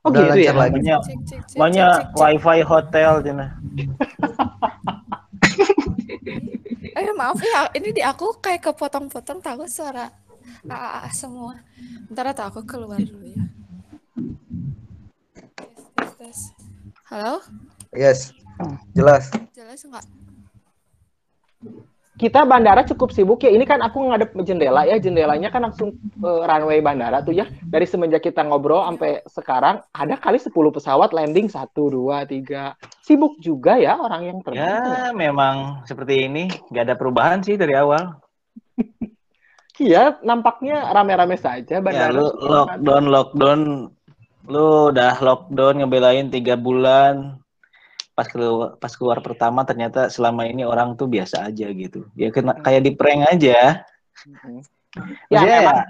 Oh 0.00 0.08
Udah 0.08 0.22
gitu 0.32 0.38
ya. 0.40 0.52
lagi. 0.56 0.72
Banyak 0.80 1.00
Cek 1.04 1.18
cek 1.28 1.40
cek. 1.44 1.58
banyak 1.60 1.92
cek, 1.92 2.04
cek, 2.04 2.12
cek. 2.12 2.20
wifi 2.20 2.58
hotel 2.64 3.12
cina. 3.20 3.46
Eh 6.90 7.12
maaf 7.14 7.38
ya, 7.38 7.70
ini 7.78 7.94
di 7.94 8.02
aku 8.02 8.40
kayak 8.42 8.66
kepotong-potong 8.66 9.38
tahu 9.40 9.62
suara 9.70 10.10
ah, 10.68 11.06
ah, 11.06 11.10
semua. 11.12 11.54
Ntar 12.10 12.34
atau 12.34 12.50
aku 12.50 12.60
keluar 12.66 12.98
dulu 12.98 13.24
ya. 13.30 13.40
Tes. 16.00 16.52
Halo, 17.06 17.42
Yes. 17.90 18.30
Jelas. 18.92 19.32
jelas 19.50 19.80
nggak? 19.82 20.04
Kita 22.14 22.44
bandara 22.44 22.84
cukup 22.84 23.10
sibuk 23.10 23.40
ya. 23.40 23.48
Ini 23.48 23.64
kan 23.64 23.80
aku 23.80 24.04
ngadep 24.04 24.36
jendela 24.42 24.84
ya. 24.84 25.00
Jendelanya 25.00 25.48
kan 25.48 25.64
langsung 25.64 25.96
eh, 25.96 26.42
runway 26.44 26.78
bandara 26.78 27.20
tuh 27.20 27.32
ya. 27.32 27.48
Dari 27.48 27.82
semenjak 27.82 28.20
kita 28.22 28.44
ngobrol 28.44 28.84
sampai 28.84 29.24
sekarang 29.26 29.80
ada 29.90 30.14
kali 30.14 30.36
10 30.36 30.52
pesawat 30.52 31.10
landing 31.10 31.48
satu 31.48 31.88
dua 31.88 32.22
tiga 32.24 32.76
Sibuk 33.00 33.40
juga 33.40 33.74
ya 33.74 33.96
orang 33.96 34.22
yang 34.26 34.38
terbang. 34.40 34.60
ya. 34.60 34.76
Ya 34.84 35.04
memang 35.10 35.56
seperti 35.82 36.28
ini, 36.28 36.44
nggak 36.68 36.84
ada 36.84 36.94
perubahan 36.94 37.40
sih 37.40 37.56
dari 37.56 37.72
awal. 37.72 38.20
Iya, 39.80 40.20
nampaknya 40.20 40.92
rame-rame 40.92 41.40
saja 41.40 41.64
Ya 41.72 41.80
bandara. 41.80 42.12
lu 42.12 42.28
lockdown 42.38 43.04
lockdown, 43.08 43.60
lu 44.50 44.90
udah 44.90 45.14
lockdown 45.22 45.80
ngebelain 45.80 46.26
tiga 46.28 46.58
bulan. 46.58 47.38
Pas 48.18 48.26
keluar 48.26 48.76
pas 48.76 48.92
keluar 48.92 49.18
pertama 49.22 49.62
ternyata 49.62 50.10
selama 50.10 50.44
ini 50.44 50.66
orang 50.66 50.98
tuh 50.98 51.06
biasa 51.06 51.48
aja 51.48 51.70
gitu. 51.70 52.10
Ya 52.18 52.34
kena 52.34 52.58
kayak 52.58 52.82
di 52.84 52.92
prank 52.98 53.30
aja. 53.30 53.86
Mhm. 54.26 54.60
Ya, 55.30 55.46
memang 55.46 55.86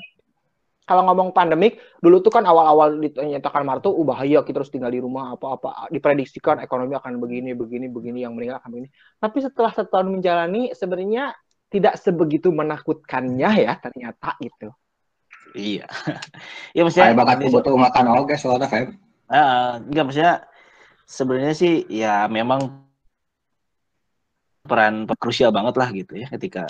kalau 0.91 1.07
ngomong 1.07 1.31
pandemik, 1.31 1.79
dulu 2.03 2.19
tuh 2.19 2.35
kan 2.35 2.43
awal-awal 2.43 2.99
dinyatakan 2.99 3.63
Maret 3.63 3.87
tuh, 3.87 3.95
uh, 3.95 4.03
bahaya 4.03 4.43
kita 4.43 4.59
harus 4.59 4.75
tinggal 4.75 4.91
di 4.91 4.99
rumah 4.99 5.39
apa-apa 5.39 5.87
diprediksikan 5.87 6.59
ekonomi 6.59 6.99
akan 6.99 7.23
begini 7.23 7.55
begini 7.55 7.87
begini 7.87 8.27
yang 8.27 8.35
meninggal 8.35 8.59
akan 8.59 8.75
begini. 8.75 8.89
Tapi 9.23 9.39
setelah 9.39 9.71
setahun 9.71 10.11
menjalani 10.11 10.75
sebenarnya 10.75 11.31
tidak 11.71 11.95
sebegitu 11.95 12.51
menakutkannya 12.51 13.71
ya 13.71 13.79
ternyata 13.79 14.35
gitu. 14.43 14.75
Iya. 15.55 15.87
ya 16.77 16.81
maksudnya 16.87 17.07
Saya 17.11 17.19
bakat 17.19 17.39
butuh 17.51 17.75
makan 17.75 18.05
oke 18.23 18.35
soalnya 18.39 18.69
Feb. 18.71 18.95
Ah, 19.31 19.79
enggak 19.83 20.05
maksudnya 20.07 20.35
sebenarnya 21.07 21.55
sih 21.55 21.87
ya 21.91 22.27
memang 22.31 22.87
peran 24.67 25.09
krusial 25.19 25.51
banget 25.51 25.75
lah 25.75 25.89
gitu 25.91 26.13
ya 26.21 26.31
ketika 26.31 26.69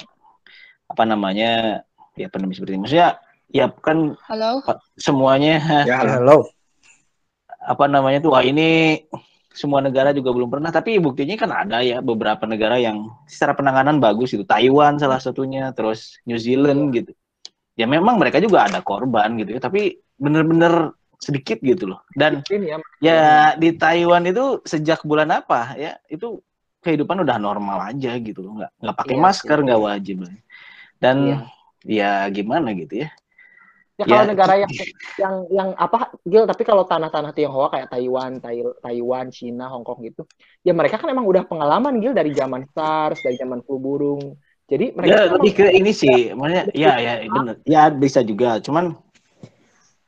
apa 0.89 1.03
namanya 1.05 1.83
ya 2.17 2.27
pandemi 2.33 2.57
seperti 2.57 2.77
ini. 2.77 2.83
Maksudnya 2.87 3.11
ya 3.51 3.67
kan 3.69 4.15
Halo, 4.31 4.63
semuanya 4.97 5.59
Ya, 5.91 6.01
halo. 6.01 6.15
Halo. 6.17 6.39
apa 7.61 7.85
namanya 7.93 8.25
tuh 8.25 8.33
wah 8.33 8.41
ini 8.41 9.05
semua 9.53 9.85
negara 9.85 10.15
juga 10.17 10.33
belum 10.33 10.49
pernah 10.49 10.73
tapi 10.73 10.97
buktinya 10.97 11.37
kan 11.37 11.51
ada 11.53 11.85
ya 11.85 12.01
beberapa 12.01 12.47
negara 12.49 12.81
yang 12.81 13.11
secara 13.29 13.53
penanganan 13.53 14.01
bagus 14.01 14.33
itu 14.33 14.47
Taiwan 14.49 14.97
salah 14.97 15.21
satunya 15.21 15.69
terus 15.77 16.17
New 16.25 16.41
Zealand 16.41 16.95
gitu 16.95 17.13
ya 17.81 17.87
memang 17.89 18.21
mereka 18.21 18.37
juga 18.45 18.69
ada 18.69 18.85
korban 18.85 19.41
gitu 19.41 19.57
ya 19.57 19.61
tapi 19.65 19.97
bener-bener 20.21 20.93
sedikit 21.17 21.57
gitu 21.65 21.89
loh 21.97 22.05
dan 22.13 22.45
Ini 22.49 22.77
ya. 22.77 22.77
ya 23.01 23.21
di 23.57 23.73
Taiwan 23.73 24.29
itu 24.29 24.61
sejak 24.69 25.01
bulan 25.05 25.33
apa 25.33 25.77
ya 25.81 25.97
itu 26.13 26.45
kehidupan 26.85 27.25
udah 27.25 27.37
normal 27.41 27.93
aja 27.93 28.17
gitu 28.21 28.41
loh 28.45 28.61
nggak 28.61 28.73
nggak 28.85 28.97
pakai 29.01 29.17
Iya 29.17 29.25
masker 29.25 29.59
sih. 29.61 29.65
nggak 29.65 29.81
wajib 29.81 30.17
dan 31.01 31.17
Iya. 31.25 31.39
ya 31.89 32.11
gimana 32.29 32.77
gitu 32.77 33.05
ya 33.05 33.11
Ya 34.01 34.09
kalau 34.09 34.25
Ya. 34.25 34.33
negara 34.33 34.55
yang 34.57 34.73
yang 35.21 35.35
yang 35.53 35.69
apa 35.77 36.09
Gil 36.25 36.49
tapi 36.49 36.65
kalau 36.65 36.89
tanah-tanah 36.89 37.37
Tionghoa 37.37 37.69
kayak 37.69 37.93
Taiwan, 37.93 38.41
Tai- 38.41 38.77
Taiwan, 38.81 39.29
Cina, 39.29 39.69
Hong 39.69 39.85
Kong 39.85 40.01
gitu, 40.01 40.25
ya 40.65 40.73
mereka 40.73 40.97
kan 40.97 41.13
emang 41.13 41.29
udah 41.29 41.45
pengalaman 41.45 42.01
Gil 42.01 42.17
dari 42.17 42.33
zaman 42.33 42.65
SARS, 42.73 43.21
dari 43.21 43.37
zaman 43.37 43.61
flu 43.61 43.77
burung. 43.77 44.41
Jadi 44.71 44.95
mereka 44.95 45.11
ya 45.11 45.21
lebih 45.35 45.53
ke 45.59 45.67
ini 45.75 45.91
sih 45.91 46.31
maksudnya 46.31 46.65
ya 46.71 46.93
ya 47.03 47.13
bener. 47.27 47.55
Ya 47.67 47.83
bisa 47.91 48.23
juga. 48.23 48.63
Cuman 48.63 48.95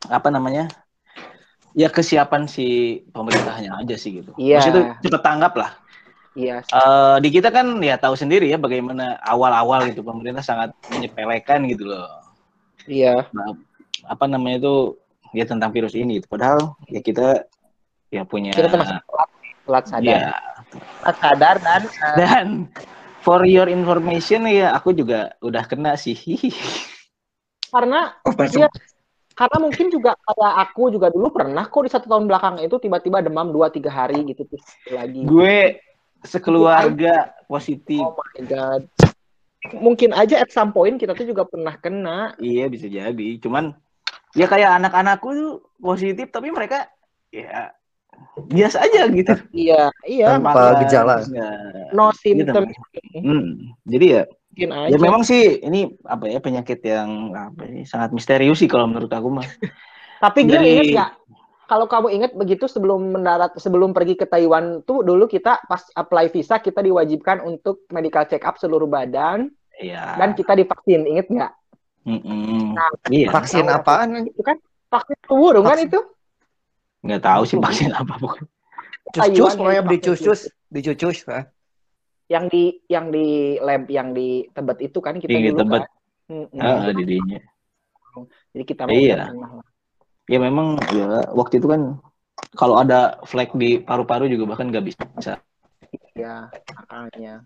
apa 0.07 0.29
namanya 0.31 0.71
ya 1.75 1.91
kesiapan 1.91 2.47
si 2.47 3.01
pemerintahnya 3.11 3.75
aja 3.83 3.97
sih 3.99 4.23
gitu. 4.23 4.31
Iya. 4.39 4.63
Maksudnya 4.63 4.83
itu 5.03 5.11
cepet 5.11 5.23
tanggap 5.23 5.55
lah. 5.59 5.73
Iya 6.33 6.65
Eh, 6.65 7.17
di 7.21 7.29
kita 7.29 7.53
kan 7.53 7.77
ya 7.85 8.01
tahu 8.01 8.17
sendiri 8.17 8.49
ya 8.49 8.57
bagaimana 8.57 9.21
awal-awal 9.21 9.85
gitu 9.93 10.01
pemerintah 10.01 10.41
sangat 10.41 10.73
menyepelekan 10.89 11.69
gitu 11.69 11.93
loh. 11.93 12.09
Iya. 12.89 13.29
Nah, 13.37 13.53
apa 14.09 14.25
namanya 14.31 14.63
itu 14.63 14.97
ya 15.33 15.45
tentang 15.49 15.73
virus 15.73 15.97
ini 15.97 16.21
gitu. 16.21 16.29
padahal 16.29 16.77
ya 16.93 17.01
kita 17.01 17.49
ya 18.13 18.23
punya 18.29 18.53
kita 18.53 18.69
termasuk 18.69 19.01
telat, 19.65 19.85
sadar, 19.89 20.05
ya 20.05 20.25
telat 21.01 21.17
sadar 21.19 21.57
dan 21.65 21.83
eh, 21.89 22.17
dan 22.21 22.47
for 23.23 23.47
your 23.47 23.71
information 23.71 24.45
ya 24.51 24.75
aku 24.75 24.91
juga 24.93 25.33
udah 25.39 25.65
kena 25.65 25.95
sih 25.95 26.19
karena 27.73 28.19
Open 28.27 28.47
Iya. 28.53 28.69
karena 29.33 29.57
mungkin 29.65 29.87
juga 29.89 30.13
kayak 30.29 30.53
aku 30.69 30.93
juga 30.93 31.09
dulu 31.09 31.33
pernah 31.33 31.65
kok 31.65 31.83
di 31.87 31.91
satu 31.91 32.07
tahun 32.11 32.29
belakang 32.29 32.61
itu 32.61 32.77
tiba-tiba 32.77 33.25
demam 33.25 33.49
2-3 33.49 33.89
hari 33.89 34.19
gitu 34.29 34.45
terus 34.45 34.67
lagi 34.93 35.25
Gue 35.25 35.81
sekeluarga 36.21 37.33
positif. 37.49 38.03
oh 38.03 38.13
my 38.13 38.41
god 38.45 38.83
mungkin 39.79 40.11
aja 40.13 40.43
at 40.43 40.51
some 40.51 40.75
point 40.75 40.99
kita 40.99 41.15
tuh 41.15 41.25
juga 41.25 41.47
pernah 41.47 41.79
kena 41.79 42.35
Iya 42.37 42.67
bisa 42.67 42.91
jadi. 42.91 43.29
Cuman 43.39 43.71
ya 44.35 44.51
kayak 44.51 44.83
anak-anakku 44.83 45.29
tuh 45.33 45.53
positif 45.79 46.29
tapi 46.29 46.51
mereka 46.51 46.91
ya 47.31 47.71
biasa 48.43 48.81
aja 48.81 49.09
gitu. 49.09 49.35
iya 49.53 49.93
iya 50.03 50.37
Tanpa 50.37 50.53
malah 50.53 50.75
gejala. 50.83 51.15
Nggak- 51.23 51.93
no 51.93 52.07
gitu. 52.11 52.21
symptom 52.23 52.63
Hmm, 53.13 53.49
jadi 53.85 54.07
ya 54.09 54.23
mungkin 54.53 54.69
aja 54.71 54.89
ya 54.89 54.99
memang 54.99 55.23
sih 55.23 55.43
ini 55.61 55.81
apa 56.03 56.25
ya 56.27 56.39
penyakit 56.39 56.81
yang 56.81 57.11
apa 57.33 57.63
sih 57.67 57.85
sangat 57.85 58.11
misterius 58.13 58.57
sih 58.57 58.69
kalau 58.69 58.85
menurut 58.85 59.09
aku 59.09 59.29
mah. 59.31 59.45
tapi 60.25 60.45
Dari- 60.45 60.65
inget 60.67 60.87
nggak 60.93 61.11
kalau 61.63 61.89
kamu 61.89 62.09
ingat 62.13 62.33
begitu 62.33 62.69
sebelum 62.69 63.13
mendarat 63.13 63.57
sebelum 63.57 63.93
pergi 63.93 64.13
ke 64.15 64.25
Taiwan 64.25 64.81
tuh 64.83 65.01
dulu 65.01 65.25
kita 65.25 65.65
pas 65.65 65.81
apply 65.91 66.29
visa 66.29 66.57
kita 66.57 66.81
diwajibkan 66.81 67.41
untuk 67.41 67.89
medical 67.89 68.25
check 68.25 68.45
up 68.45 68.57
seluruh 68.57 68.87
badan 68.87 69.49
Iya. 69.73 70.21
dan 70.21 70.37
kita 70.37 70.53
divaksin 70.53 71.05
inget 71.07 71.27
nggak 71.27 71.53
Mm-mm. 72.03 72.75
Nah, 72.75 72.91
iya. 73.09 73.31
Vaksin 73.31 73.63
apaan? 73.65 74.27
itu 74.27 74.43
kan 74.43 74.59
vaksin 74.91 75.17
burung 75.25 75.63
kan 75.63 75.79
itu 75.79 75.97
Nggak 77.03 77.23
tahu 77.23 77.43
sih 77.45 77.59
vaksin 77.59 77.91
apa 77.91 78.15
pokoknya. 78.17 78.49
Cus-cus, 79.13 79.53
pokoknya. 79.59 79.83
Dicus-cus. 80.73 81.19
Nah. 81.29 81.45
yang 82.31 82.49
di 82.49 82.81
yang 82.89 83.13
di 83.13 83.61
lab 83.61 83.85
yang 83.93 84.17
di 84.17 84.49
Tebet 84.57 84.89
itu 84.89 84.99
kan 85.05 85.21
kita 85.21 85.29
Yang 85.29 85.43
di 85.45 85.51
dulu 85.53 85.61
Tebet. 85.61 85.83
kan. 85.85 86.65
Ah, 86.65 86.89
didinya. 86.97 87.39
Jadi 88.57 88.65
kita 88.65 88.83
mau 88.89 88.95
Iya. 88.97 89.29
Ya 90.31 90.39
memang 90.41 90.81
ya 90.97 91.29
waktu 91.37 91.61
itu 91.61 91.69
kan 91.69 92.01
kalau 92.57 92.81
ada 92.81 93.21
flek 93.29 93.53
di 93.53 93.77
paru-paru 93.85 94.33
juga 94.33 94.49
bahkan 94.49 94.73
nggak 94.73 94.87
bisa. 94.87 95.05
Ya, 96.17 96.49
makanya 96.73 97.45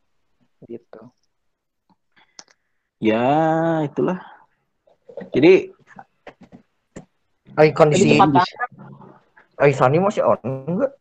gitu. 0.71 1.03
Ya 3.03 3.27
itulah. 3.83 4.23
Jadi 5.35 5.73
Ay, 7.57 7.73
kondisi 7.73 8.05
Jadi 8.05 8.21
cepat 8.21 8.45
Ay, 9.57 9.73
Sani 9.73 9.97
masih 9.97 10.23
on 10.25 10.41
enggak? 10.45 10.93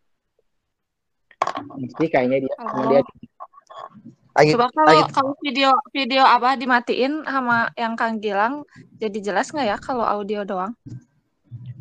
Mesti 1.75 2.05
kayaknya 2.07 2.47
dia 2.47 2.53
sama 2.55 2.71
Oh. 2.71 2.87
dia 2.89 3.01
Ay, 4.35 4.51
Coba 4.51 4.67
kalau 4.75 4.91
ay, 4.91 4.99
kalau 5.15 5.31
video 5.39 5.71
video 5.95 6.23
apa 6.27 6.59
dimatiin 6.59 7.23
sama 7.23 7.71
yang 7.79 7.95
Kang 7.95 8.19
Gilang 8.19 8.67
jadi 8.99 9.31
jelas 9.31 9.47
nggak 9.47 9.63
ya 9.63 9.77
kalau 9.79 10.03
audio 10.03 10.43
doang? 10.43 10.75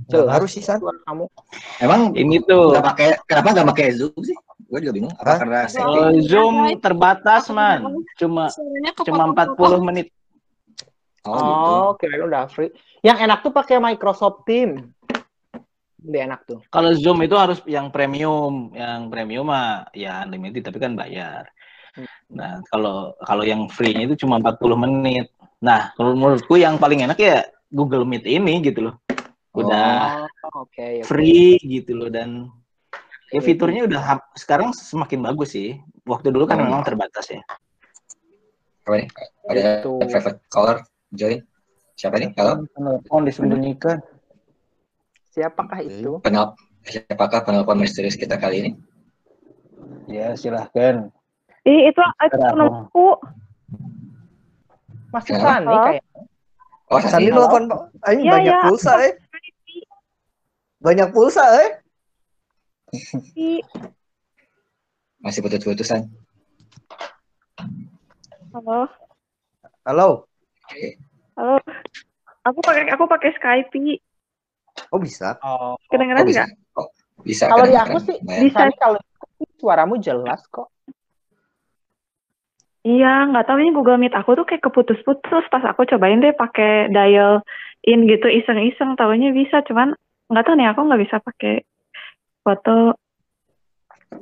jelas 0.06 0.30
harus 0.30 0.54
sih 0.54 0.62
San. 0.62 0.78
kamu. 0.78 1.26
Emang 1.82 2.14
ini 2.14 2.38
tuh 2.46 2.70
nggak 2.70 2.86
pakai 2.94 3.08
kenapa 3.26 3.58
nggak 3.58 3.68
pakai 3.74 3.86
Zoom 3.98 4.14
sih? 4.22 4.38
Gue 4.70 4.78
juga 4.86 4.94
bingung. 4.94 5.14
Apa 5.18 5.42
karena 5.42 5.66
eh, 5.66 6.22
Zoom 6.30 6.54
Ada. 6.70 6.78
terbatas 6.78 7.50
man, 7.50 7.90
cuma 8.22 8.46
cuma 9.02 9.24
kepotong-potong. 9.34 9.82
40 9.82 9.88
menit. 9.90 10.06
Oh, 11.26 11.34
gitu. 11.34 11.70
Oh, 11.74 11.90
kirain 11.98 12.22
udah 12.22 12.46
free. 12.52 12.70
Yang 13.02 13.18
enak 13.24 13.38
tuh 13.42 13.50
pakai 13.50 13.82
Microsoft 13.82 14.46
Teams. 14.46 14.93
Lebih 16.04 16.20
enak 16.28 16.40
tuh. 16.44 16.60
Kalau 16.68 16.92
Zoom 16.92 17.24
itu 17.24 17.32
harus 17.32 17.64
yang 17.64 17.88
premium, 17.88 18.68
yang 18.76 19.08
premium 19.08 19.48
mah 19.48 19.88
ya 19.96 20.20
unlimited 20.28 20.60
tapi 20.60 20.76
kan 20.76 20.92
bayar. 20.92 21.48
Hmm. 21.96 22.04
Nah, 22.28 22.60
kalau 22.68 23.16
kalau 23.24 23.44
yang 23.46 23.66
free-nya 23.72 24.04
itu 24.04 24.26
cuma 24.28 24.36
40 24.36 24.76
menit. 24.76 25.32
Nah, 25.64 25.96
kalau 25.96 26.12
menurutku 26.12 26.60
yang 26.60 26.76
paling 26.76 27.08
enak 27.08 27.16
ya 27.16 27.48
Google 27.72 28.04
Meet 28.04 28.28
ini 28.28 28.60
gitu 28.60 28.92
loh. 28.92 28.94
Udah 29.56 30.28
Oh, 30.44 30.60
oke. 30.66 30.76
oke. 31.00 31.08
free 31.08 31.56
gitu 31.62 31.96
loh 31.96 32.12
dan 32.12 32.52
ya 33.32 33.40
Oke. 33.40 33.46
fiturnya 33.48 33.88
udah 33.88 34.00
hap- 34.02 34.30
sekarang 34.36 34.76
semakin 34.76 35.24
bagus 35.24 35.56
sih. 35.56 35.80
Waktu 36.04 36.28
dulu 36.34 36.44
kan 36.44 36.60
Hmm. 36.60 36.68
memang 36.68 36.84
terbatas 36.84 37.32
ya. 37.32 37.40
Apa 38.84 39.00
nih? 39.00 39.08
Ada 39.48 39.62
Gitu. 39.80 39.92
private 40.04 40.40
caller 40.52 40.76
join. 41.08 41.40
Siapa 41.96 42.20
nih? 42.20 42.34
Halo? 42.36 42.68
Telepon 42.76 43.24
disembunyikan. 43.24 44.02
Siapakah 45.34 45.82
itu? 45.82 46.22
Penel 46.22 46.54
siapakah 46.86 47.42
penelpon 47.42 47.82
misterius 47.82 48.14
kita 48.14 48.38
kali 48.38 48.62
ini? 48.62 48.70
Ya, 50.06 50.30
silahkan. 50.38 51.10
Ih, 51.66 51.90
itu 51.90 51.98
itu 51.98 52.36
Kenapa? 52.38 52.86
Sani 55.58 55.66
Halo? 55.66 55.82
kayak. 55.90 56.04
Oh, 56.86 56.98
Sani 57.02 57.10
Sani. 57.10 57.34
telepon 57.34 57.62
Pak. 57.66 57.80
Ay, 58.06 58.14
Iya, 58.22 58.30
banyak 58.30 58.54
iya. 58.54 58.62
pulsa 58.62 58.92
eh. 59.02 59.12
Banyak 60.78 61.08
pulsa 61.10 61.44
eh. 61.64 61.70
Ih, 63.34 63.58
Masih 65.18 65.40
putus-putusan. 65.40 66.06
Halo. 68.54 68.86
Halo. 69.88 70.08
Halo. 71.34 71.56
Aku 72.44 72.58
pakai 72.60 72.92
aku 72.92 73.04
pakai 73.08 73.30
Skype. 73.40 73.72
Oh 74.94 75.00
bisa. 75.02 75.34
Oh, 75.42 75.74
Oh, 75.74 75.90
Kedengeran 75.90 76.22
bisa. 76.22 76.46
nggak? 76.46 76.50
Oh, 76.78 76.88
bisa. 77.26 77.44
Kalau 77.50 77.66
di 77.66 77.74
aku 77.74 77.98
sih, 78.06 78.16
Lumayan. 78.22 78.42
Bisa. 78.46 78.62
Kalau 78.78 78.98
suaramu 79.58 79.98
jelas 79.98 80.38
kok. 80.46 80.70
Iya, 82.84 83.26
nggak 83.32 83.48
tahu 83.48 83.58
ini 83.64 83.74
Google 83.74 83.98
Meet 83.98 84.14
aku 84.14 84.38
tuh 84.38 84.46
kayak 84.46 84.62
keputus-putus 84.62 85.48
pas 85.48 85.64
aku 85.66 85.88
cobain 85.88 86.20
deh 86.20 86.36
pakai 86.36 86.92
dial 86.92 87.40
in 87.80 88.04
gitu 88.04 88.28
iseng-iseng 88.28 88.92
tahunya 89.00 89.32
bisa 89.32 89.64
cuman 89.64 89.96
nggak 90.28 90.44
tahu 90.44 90.54
nih 90.60 90.68
aku 90.68 90.80
nggak 90.84 91.02
bisa 91.02 91.16
pakai 91.24 91.64
foto. 92.44 92.94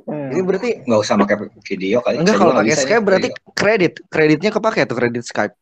Ini 0.07 0.41
berarti 0.41 0.87
nggak 0.87 1.01
usah 1.05 1.19
pakai 1.21 1.37
video 1.67 1.99
kali. 2.01 2.23
enggak 2.23 2.39
kalau 2.39 2.55
pakai 2.55 2.73
Skype 2.79 3.03
berarti 3.03 3.29
video. 3.29 3.51
kredit. 3.53 3.93
Kreditnya 4.09 4.49
kepake 4.49 4.87
tuh 4.89 4.97
kredit 4.97 5.27
Skype. 5.27 5.53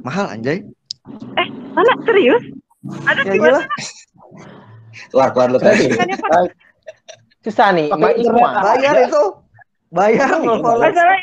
Mahal 0.00 0.32
anjay. 0.34 0.64
Mana 1.76 1.92
serius? 2.08 2.42
Ada 3.04 3.22
Ya 3.28 3.32
di 3.36 3.38
iyalah. 3.38 3.64
Keluar 5.12 5.28
keluar 5.30 5.48
lu 5.54 5.58
tadi. 5.60 5.92
Susah 7.44 7.70
nih, 7.70 7.88
Pakai 7.92 8.18
internet. 8.18 8.54
Bayar 8.62 8.94
itu. 9.06 9.24
Bayar 9.88 10.28
Iya, 10.42 10.60
salah 10.66 11.18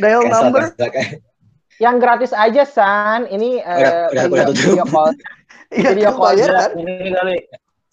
dial 0.00 0.22
number. 0.28 0.62
Yang 1.82 1.96
gratis 1.98 2.32
aja, 2.32 2.62
San. 2.64 3.26
Ini 3.28 3.60
eh, 3.60 3.76
Udah, 3.76 3.92
udah, 4.10 4.24
video, 4.24 4.30
udah 4.30 4.44
tutup. 4.48 4.62
video 4.62 4.84
call 4.86 5.10
Iya, 5.74 5.88
Video 5.90 6.10
call 6.14 6.34
bayar? 6.38 6.70
Ini 6.78 6.94
kali. 7.10 7.36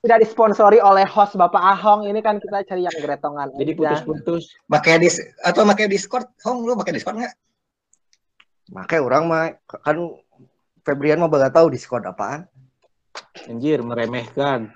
tidak 0.02 0.20
disponsori 0.26 0.80
oleh 0.82 1.06
host 1.06 1.38
Bapak 1.38 1.62
Ahong. 1.62 2.10
Ini 2.10 2.20
kan 2.26 2.42
kita 2.42 2.66
cari 2.66 2.86
yang 2.86 2.98
gretongan. 3.02 3.54
Jadi 3.58 3.72
putus-putus. 3.78 4.50
Pakai 4.66 4.98
dis 4.98 5.22
atau 5.46 5.62
pakai 5.66 5.86
Discord? 5.86 6.26
Hong, 6.46 6.66
lu 6.66 6.74
pakai 6.74 6.94
Discord 6.98 7.22
nggak? 7.22 7.34
Makanya 8.74 9.02
orang 9.06 9.24
mah 9.30 9.44
kan 9.70 9.98
Febrian 10.82 11.22
mah 11.22 11.30
gak 11.30 11.54
tahu 11.54 11.70
Discord 11.70 12.02
apaan. 12.10 12.50
Anjir, 13.50 13.82
meremehkan. 13.82 14.72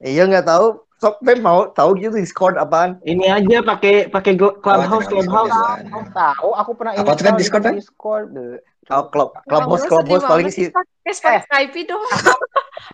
Iya 0.00 0.28
nggak 0.28 0.46
tahu. 0.46 0.86
Sok 0.96 1.20
mau 1.44 1.68
tahu 1.76 2.00
gitu 2.00 2.16
Discord 2.16 2.56
apaan? 2.56 2.96
Ini 3.04 3.28
aja 3.28 3.60
pakai 3.60 4.08
pakai 4.08 4.32
clubhouse 4.36 5.04
Oh, 5.04 5.20
clubhouse. 5.20 5.52
Aku 5.52 5.76
biasanya. 5.84 6.12
tahu, 6.16 6.48
aku 6.56 6.70
pernah 6.72 6.92
Apa 6.96 7.12
di 7.12 7.36
Discord, 7.36 7.62
Feb? 7.68 7.74
Discord. 7.76 8.26
Deh. 8.32 8.56
Oh, 8.88 9.04
club 9.12 9.28
clubhouse 9.44 9.84
Aku 9.84 9.90
clubhouse 9.92 10.24
paling 10.24 10.48
sih. 10.48 10.72
pakai 10.72 11.12
Skype 11.44 11.76
dong. 11.84 12.00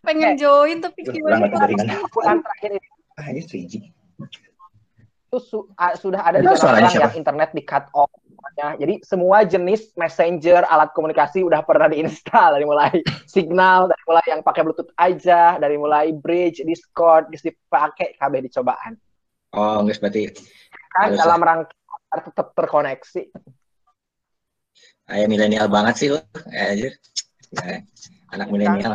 Pengen 0.03 0.35
join 0.35 0.83
tapi 0.83 1.07
gimana? 1.07 1.47
Bulan 2.11 2.42
terakhir 2.42 2.71
ini 2.75 2.88
Ah, 3.21 3.29
ini 3.31 3.45
3G. 3.45 3.92
Itu 5.33 5.40
su- 5.40 5.68
a- 5.81 5.97
sudah 5.97 6.29
ada 6.29 6.38
di 6.38 6.47
Itu 6.47 6.61
zona 6.61 6.77
perang 6.77 6.92
siapa? 6.92 7.05
yang 7.09 7.14
internet 7.16 7.51
di 7.57 7.64
cut 7.64 7.88
off. 7.97 8.12
Ya, 8.53 8.77
jadi 8.77 9.01
semua 9.01 9.49
jenis 9.49 9.97
messenger, 9.97 10.68
alat 10.68 10.92
komunikasi 10.92 11.40
udah 11.40 11.64
pernah 11.64 11.88
diinstal 11.88 12.53
dari 12.53 12.68
mulai 12.68 12.92
signal, 13.25 13.88
dari 13.88 14.03
mulai 14.05 14.27
yang 14.29 14.45
pakai 14.45 14.61
Bluetooth 14.61 14.92
aja, 14.92 15.57
dari 15.57 15.81
mulai 15.81 16.12
bridge, 16.12 16.61
Discord, 16.61 17.33
bisa 17.33 17.49
dipakai 17.49 18.12
KB 18.12 18.45
dicobaan. 18.45 19.01
Oh, 19.57 19.81
nggak 19.81 20.05
berarti 20.05 20.37
Kan 20.92 21.16
dalam 21.16 21.40
rangka 21.40 21.73
tetap 22.12 22.53
terkoneksi. 22.53 23.33
Ayah 25.09 25.27
milenial 25.33 25.64
banget 25.73 25.95
sih 25.97 26.09
lu. 26.12 26.21
Eh, 26.53 26.77
anjir. 26.77 26.92
Ya, 27.57 27.81
anak 28.37 28.53
milenial. 28.53 28.92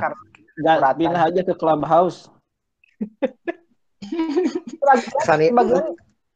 Suratan. 0.53 0.93
pindah 1.01 1.21
aja 1.33 1.41
ke 1.41 1.53
clubhouse. 1.57 2.29
Sani- 5.25 5.49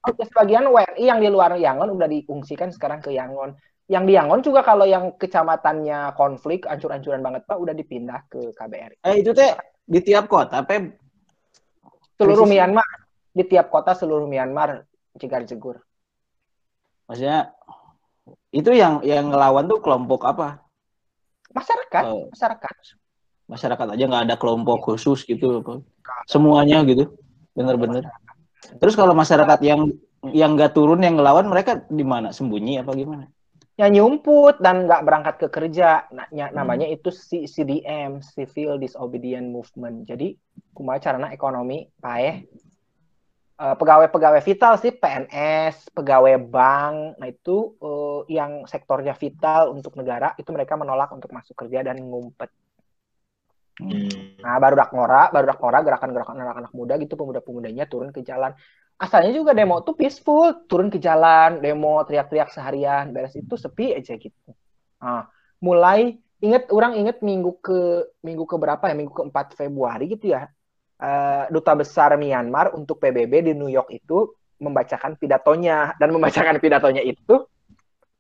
oke, 0.07 0.21
sebagian 0.25 0.65
WNI 0.67 1.03
yang 1.03 1.19
di 1.21 1.29
luar 1.29 1.53
Yangon 1.55 1.89
udah 1.93 2.07
diungsikan 2.09 2.73
sekarang 2.73 2.99
ke 2.99 3.13
Yangon. 3.13 3.53
Yang 3.91 4.03
di 4.07 4.13
Yangon 4.15 4.39
juga 4.39 4.61
kalau 4.63 4.87
yang 4.87 5.13
kecamatannya 5.19 6.15
konflik, 6.15 6.63
ancur-ancuran 6.63 7.19
banget 7.19 7.43
Pak, 7.43 7.57
udah 7.59 7.73
dipindah 7.75 8.23
ke 8.31 8.55
KBRI. 8.55 9.03
Eh 9.03 9.15
itu 9.19 9.35
teh 9.35 9.51
di 9.83 9.99
tiap 9.99 10.31
kota, 10.31 10.63
Pep. 10.63 10.95
Seluruh 12.15 12.45
Krisis. 12.47 12.53
Myanmar, 12.55 12.89
di 13.35 13.43
tiap 13.43 13.67
kota 13.67 13.91
seluruh 13.91 14.29
Myanmar, 14.29 14.87
jegar-jegur. 15.19 15.83
Maksudnya 17.09 17.51
itu 18.55 18.71
yang 18.71 19.03
yang 19.03 19.27
ngelawan 19.27 19.67
tuh 19.67 19.83
kelompok 19.83 20.23
apa? 20.23 20.63
Masyarakat, 21.51 22.03
Oh. 22.07 22.31
masyarakat. 22.31 22.75
masyarakat 23.51 23.83
aja 23.99 24.03
nggak 24.07 24.23
ada 24.31 24.35
kelompok 24.39 24.79
khusus 24.79 25.27
gitu 25.27 25.59
apa. 25.59 25.83
semuanya 26.23 26.87
gitu 26.87 27.11
bener-bener 27.51 28.07
terus 28.77 28.93
kalau 28.93 29.13
masyarakat 29.17 29.59
yang 29.65 29.89
yang 30.29 30.53
nggak 30.53 30.77
turun 30.77 31.01
yang 31.01 31.17
ngelawan 31.17 31.49
mereka 31.49 31.81
di 31.89 32.05
mana? 32.05 32.29
Sembunyi 32.29 32.81
apa 32.81 32.93
gimana? 32.93 33.25
Yang 33.79 33.91
nyumput 33.97 34.61
dan 34.61 34.85
nggak 34.85 35.01
berangkat 35.01 35.35
ke 35.41 35.47
kerja. 35.49 36.05
Nah, 36.13 36.29
nya- 36.29 36.53
namanya 36.53 36.85
itu 36.85 37.09
CDM 37.25 38.21
Civil 38.21 38.77
Disobedient 38.77 39.49
Movement. 39.49 40.05
Jadi 40.05 40.37
kumaha 40.77 41.01
carana 41.01 41.33
ekonomi 41.33 41.89
paeh 41.97 42.45
Eh, 43.61 43.75
pegawai-pegawai 43.77 44.41
vital 44.41 44.73
sih 44.81 44.89
PNS 44.89 45.93
pegawai 45.93 46.33
bank. 46.41 47.21
Nah 47.21 47.27
itu 47.29 47.77
eh, 47.77 48.41
yang 48.41 48.65
sektornya 48.65 49.13
vital 49.13 49.69
untuk 49.77 49.93
negara 50.01 50.33
itu 50.41 50.49
mereka 50.49 50.73
menolak 50.73 51.13
untuk 51.13 51.29
masuk 51.29 51.53
kerja 51.53 51.85
dan 51.85 52.01
ngumpet 52.01 52.49
Hmm. 53.81 54.37
Nah, 54.37 54.55
baru 54.61 54.77
dak 54.77 54.93
ngora, 54.93 55.33
baru 55.33 55.45
dak 55.49 55.59
ngora 55.59 55.79
gerakan-gerakan 55.81 56.37
anak-anak 56.37 56.71
muda 56.77 56.93
gitu 57.01 57.17
pemuda-pemudanya 57.17 57.89
turun 57.89 58.13
ke 58.13 58.21
jalan. 58.21 58.53
Asalnya 59.01 59.33
juga 59.33 59.57
demo 59.57 59.81
tuh 59.81 59.97
peaceful, 59.97 60.69
turun 60.69 60.93
ke 60.93 61.01
jalan, 61.01 61.57
demo 61.57 62.05
teriak-teriak 62.05 62.53
seharian, 62.53 63.09
beres 63.09 63.33
itu 63.33 63.57
sepi 63.57 63.97
aja 63.97 64.13
gitu. 64.13 64.53
Nah, 65.01 65.25
mulai 65.57 66.21
inget 66.37 66.69
orang 66.69 66.93
inget 66.93 67.25
minggu 67.25 67.57
ke 67.57 68.05
minggu 68.21 68.45
ke 68.45 68.55
berapa 68.61 68.85
ya? 68.85 68.93
Minggu 68.93 69.13
keempat 69.17 69.57
Februari 69.57 70.13
gitu 70.13 70.37
ya. 70.37 70.45
Eh, 71.01 71.43
duta 71.49 71.73
besar 71.73 72.13
Myanmar 72.13 72.77
untuk 72.77 73.01
PBB 73.01 73.49
di 73.49 73.53
New 73.57 73.73
York 73.73 73.89
itu 73.89 74.37
membacakan 74.61 75.17
pidatonya 75.17 75.97
dan 75.97 76.13
membacakan 76.13 76.61
pidatonya 76.61 77.01
itu 77.01 77.49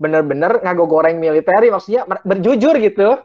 bener-bener 0.01 0.65
ngago 0.65 0.89
goreng 0.89 1.21
militer 1.21 1.61
maksudnya 1.69 2.09
berjujur 2.25 2.73
gitu 2.81 3.21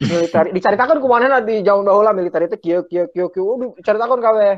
militer 0.00 0.48
diceritakan 0.48 0.96
ke 0.96 1.06
mana 1.06 1.28
nanti 1.28 1.60
jauh 1.60 1.84
dahulu 1.84 2.08
militer 2.16 2.48
itu 2.48 2.56
kieu 2.56 2.80
kieu 2.88 3.06
kieu 3.12 3.28
kieu 3.28 3.44
Uh, 3.44 3.76
diceritakan 3.76 4.18
kawe. 4.20 4.48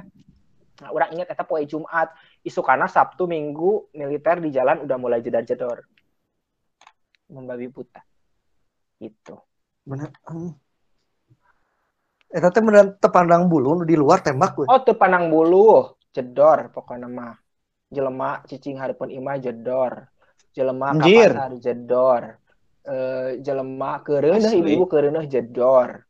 Nah, 0.82 0.90
orang 0.90 1.10
ingat 1.14 1.34
eta 1.34 1.42
poe 1.42 1.62
Jumat. 1.66 2.14
Isu 2.42 2.62
karena 2.62 2.86
Sabtu 2.86 3.26
Minggu 3.26 3.90
militer 3.94 4.38
di 4.42 4.50
jalan 4.50 4.82
udah 4.82 4.96
mulai 4.98 5.22
jedar-jedor 5.22 5.82
membabi 7.30 7.66
buta. 7.70 8.02
Gitu. 8.98 9.34
Bener. 9.82 10.10
Hmm. 10.26 10.54
Eta 12.32 12.48
teh 12.48 12.62
beneran 12.64 12.96
tepandang 12.96 13.50
bulu 13.50 13.82
nu 13.82 13.84
di 13.84 13.98
luar 13.98 14.24
tembak 14.24 14.56
we. 14.56 14.64
oh 14.64 14.80
teu 14.80 14.96
pandang 14.96 15.28
bulu 15.28 15.98
jedor 16.14 16.70
pokoknya 16.70 17.10
mah. 17.10 17.34
Jelema 17.92 18.40
cicing 18.48 18.80
hareupeun 18.80 19.12
imah 19.12 19.36
jedor 19.36 20.08
jelema 20.52 20.92
ka 20.92 21.04
Anjir. 21.04 21.30
pasar 21.32 21.52
jedor 21.58 22.22
eh 22.82 23.38
jelema 23.42 24.02
keureuneuh 24.02 24.50
Asli. 24.50 24.58
ibu-ibu 24.58 24.84
keureuneuh 24.90 25.26
jedor 25.30 26.02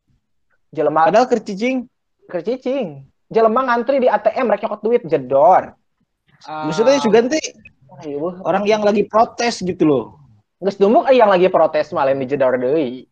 jelema 0.73 1.09
padahal 1.09 1.29
kercicing. 1.29 1.85
Kercicing. 2.27 3.05
Jelema 3.29 3.61
ngantri 3.69 4.01
di 4.01 4.09
ATM 4.09 4.49
rek 4.53 4.65
nyokot 4.65 4.81
duit 4.81 5.03
jedor 5.05 5.77
Ah, 6.43 6.67
maksudnya 6.67 6.99
juga 6.99 7.23
nanti 7.23 7.39
ayo, 8.03 8.43
orang 8.43 8.67
yang 8.67 8.83
lagi 8.83 9.07
protes 9.07 9.63
gitu 9.63 9.87
loh. 9.87 10.05
Geus 10.59 10.75
dumuk 10.75 11.07
yang 11.15 11.31
lagi 11.31 11.47
protes 11.47 11.95
malah 11.95 12.15
di 12.15 12.27
jedor 12.27 12.59
deui. 12.59 13.07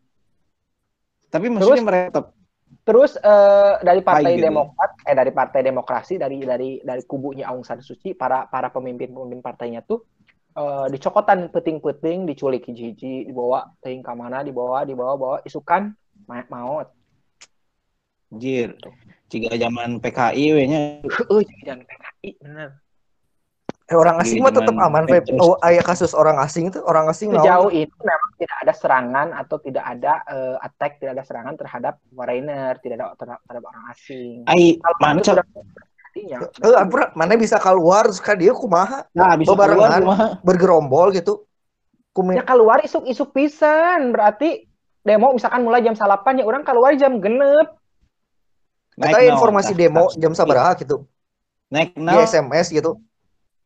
Tapi 1.30 1.46
maksudnya 1.46 1.82
mereka 1.86 2.06
tetap 2.10 2.26
terus 2.82 3.14
eh, 3.22 3.74
dari 3.86 4.02
partai 4.02 4.34
gitu. 4.34 4.50
Demokrat 4.50 4.90
eh 5.06 5.14
dari 5.14 5.30
partai 5.30 5.60
Demokrasi 5.62 6.14
dari 6.18 6.42
dari 6.42 6.82
dari 6.82 7.02
kubunya 7.06 7.54
Aung 7.54 7.62
San 7.62 7.78
Suu 7.78 7.94
Kyi 7.94 8.18
para 8.18 8.50
para 8.50 8.74
pemimpin-pemimpin 8.74 9.42
partainya 9.42 9.86
tuh 9.86 10.02
eh, 10.56 10.86
dicokotan 10.90 11.52
peting-peting 11.52 12.26
diculik 12.26 12.66
hiji-hiji 12.66 13.28
dibawa 13.30 13.70
teuing 13.84 14.02
ka 14.02 14.16
mana 14.16 14.42
dibawa 14.42 14.82
dibawa 14.82 15.14
bawa 15.14 15.36
isukan 15.46 15.94
ma- 16.26 16.48
maut 16.50 16.90
anjir. 18.30 18.78
Jika 19.30 19.54
zaman 19.58 20.02
PKI 20.02 20.44
we 20.54 20.64
nya. 20.66 20.82
Euy, 21.30 21.44
jangan 21.62 21.86
PKI 21.86 22.30
bener. 22.42 22.70
Eh, 23.90 23.98
orang 23.98 24.22
asing 24.22 24.38
mah 24.38 24.54
tetap 24.54 24.70
aman, 24.70 25.02
Feb. 25.10 25.26
Petrus. 25.26 25.42
Oh, 25.42 25.58
aya 25.66 25.82
kasus 25.82 26.14
orang 26.14 26.38
asing 26.38 26.70
itu 26.70 26.78
orang 26.86 27.10
asing 27.10 27.34
sejauh 27.34 27.74
ini 27.74 27.90
memang 27.90 28.30
tidak 28.38 28.58
ada 28.62 28.72
serangan 28.74 29.28
atau 29.34 29.58
tidak 29.58 29.82
ada 29.82 30.22
eh, 30.30 30.56
attack 30.62 31.02
tidak 31.02 31.18
ada 31.18 31.24
serangan 31.26 31.54
terhadap 31.58 31.94
foreigner 32.14 32.78
tidak 32.78 33.02
ada 33.02 33.06
terhadap, 33.18 33.42
terhadap 33.50 33.64
orang 33.66 33.84
asing. 33.90 34.36
Ai 34.46 34.78
Kalau 34.78 34.98
mana 35.02 35.18
itu 35.18 35.26
cok 35.26 35.34
sudah 35.42 35.46
artinya 36.10 36.38
Eh, 36.58 36.74
ampun, 36.74 37.06
mana 37.14 37.38
bisa 37.38 37.56
keluar? 37.62 38.10
Terus 38.10 38.18
ka 38.18 38.34
dia 38.34 38.50
kumaha? 38.50 39.06
Nah 39.14 39.38
bisa 39.38 39.54
keluar 39.54 40.02
kumaha? 40.02 40.26
bergerombol 40.42 41.14
gitu. 41.14 41.46
Kumi 42.10 42.34
ya 42.34 42.42
keluar 42.42 42.82
isuk-isuk 42.82 43.30
pisan. 43.30 44.10
Berarti 44.10 44.66
demo 45.06 45.30
misalkan 45.30 45.62
mulai 45.62 45.86
jam 45.86 45.94
salapan 45.94 46.42
ya 46.42 46.44
orang 46.44 46.66
keluar 46.66 46.90
jam 46.98 47.22
genep. 47.22 47.78
Naik 48.98 49.14
kita 49.14 49.18
naon, 49.22 49.34
informasi 49.38 49.72
tah, 49.72 49.78
demo 49.78 50.04
tah. 50.10 50.18
jam 50.18 50.32
sabaraha 50.34 50.74
gitu. 50.82 51.06
naik 51.70 51.94
Di 51.94 52.02
naon? 52.02 52.26
SMS 52.26 52.74
gitu. 52.74 52.98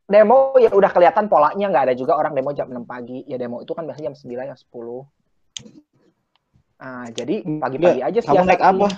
demo 0.04 0.52
ya 0.61 0.68
udah 0.68 0.92
kelihatan 0.92 1.33
polanya. 1.33 1.72
Nggak 1.72 1.85
ada 1.88 1.94
juga 1.96 2.20
orang 2.20 2.37
demo 2.37 2.52
jam 2.52 2.68
6 2.68 2.85
pagi. 2.85 3.24
Ya 3.24 3.40
demo 3.40 3.64
itu 3.64 3.72
kan 3.72 3.88
biasanya 3.88 4.12
jam 4.12 4.16
9 4.20 4.52
jam 4.52 4.59
10 4.61 5.09
nah 6.74 7.07
jadi 7.07 7.40
pagi-pagi 7.62 8.02
aja 8.02 8.18
sih 8.20 8.28
kamu 8.28 8.44
naik 8.44 8.61
apa? 8.61 8.90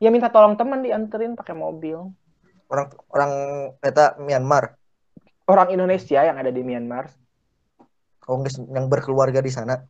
Ya 0.00 0.08
minta 0.08 0.30
tolong 0.30 0.56
teman 0.56 0.80
dianterin 0.80 1.36
pakai 1.36 1.52
mobil 1.52 2.14
Orang 2.70 2.86
orang 3.12 3.32
eta 3.84 4.16
Myanmar. 4.20 4.76
orang 5.44 5.68
Indonesia 5.76 6.24
yang 6.24 6.40
ada 6.40 6.48
di 6.48 6.64
Myanmar 6.64 7.12
Kalau 8.24 8.40
nggak 8.40 8.56
yang 8.72 8.88
berkeluarga 8.88 9.44
di 9.44 9.52
sana. 9.52 9.84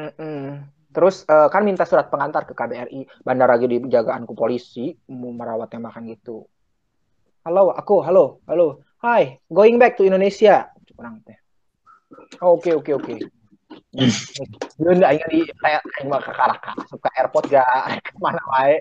Mm-mm. 0.00 0.64
Terus 0.96 1.28
eh, 1.28 1.48
kan 1.52 1.60
minta 1.60 1.84
surat 1.84 2.08
pengantar 2.08 2.48
ke 2.48 2.56
KBRI, 2.56 3.20
bandara 3.20 3.60
lagi 3.60 3.68
dijagaan 3.68 4.24
ku 4.24 4.32
polisi, 4.32 4.96
mau 5.12 5.28
merawat 5.28 5.68
tembakan 5.68 6.08
gitu. 6.08 6.48
Halo, 7.44 7.68
aku, 7.76 8.00
halo, 8.00 8.40
halo. 8.48 8.80
Hai, 9.04 9.36
going 9.52 9.76
back 9.76 10.00
to 10.00 10.08
Indonesia. 10.08 10.72
Kurang 10.96 11.20
teh. 11.20 11.36
Oh, 12.40 12.56
Oke, 12.56 12.72
oke, 12.72 12.96
oke. 12.96 13.12
Belum 14.80 14.96
dah 15.04 15.12
ingat 15.12 15.28
di 15.28 15.44
kayak 15.44 15.84
mah 16.08 16.24
ke 16.24 16.32
Karaka, 16.32 16.72
ke 16.80 17.08
airport 17.20 17.44
gak 17.52 18.00
mana 18.24 18.40
wae. 18.56 18.80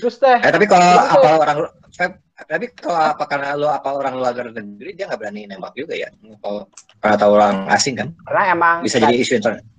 Terus 0.00 0.16
teh, 0.16 0.40
Eh 0.40 0.48
tapi 0.48 0.64
kalau 0.64 0.96
apa 0.96 1.28
orang 1.44 1.58
Feb, 1.92 2.23
tapi 2.34 2.66
kalau 2.74 2.98
apa 3.14 3.24
karena 3.30 3.54
lo 3.54 3.70
apa 3.70 3.94
orang 3.94 4.18
luar 4.18 4.34
negeri 4.50 4.90
dia 4.98 5.06
nggak 5.06 5.20
berani 5.22 5.46
nembak 5.46 5.70
juga 5.78 5.94
ya 5.94 6.10
kalau 6.42 6.66
karena 6.98 7.16
tahu 7.16 7.30
orang 7.38 7.56
asing 7.70 7.94
kan 7.94 8.08
karena 8.26 8.42
emang 8.50 8.76
bisa 8.82 8.98
jadi 8.98 9.14
isu 9.14 9.32
internasional 9.38 9.70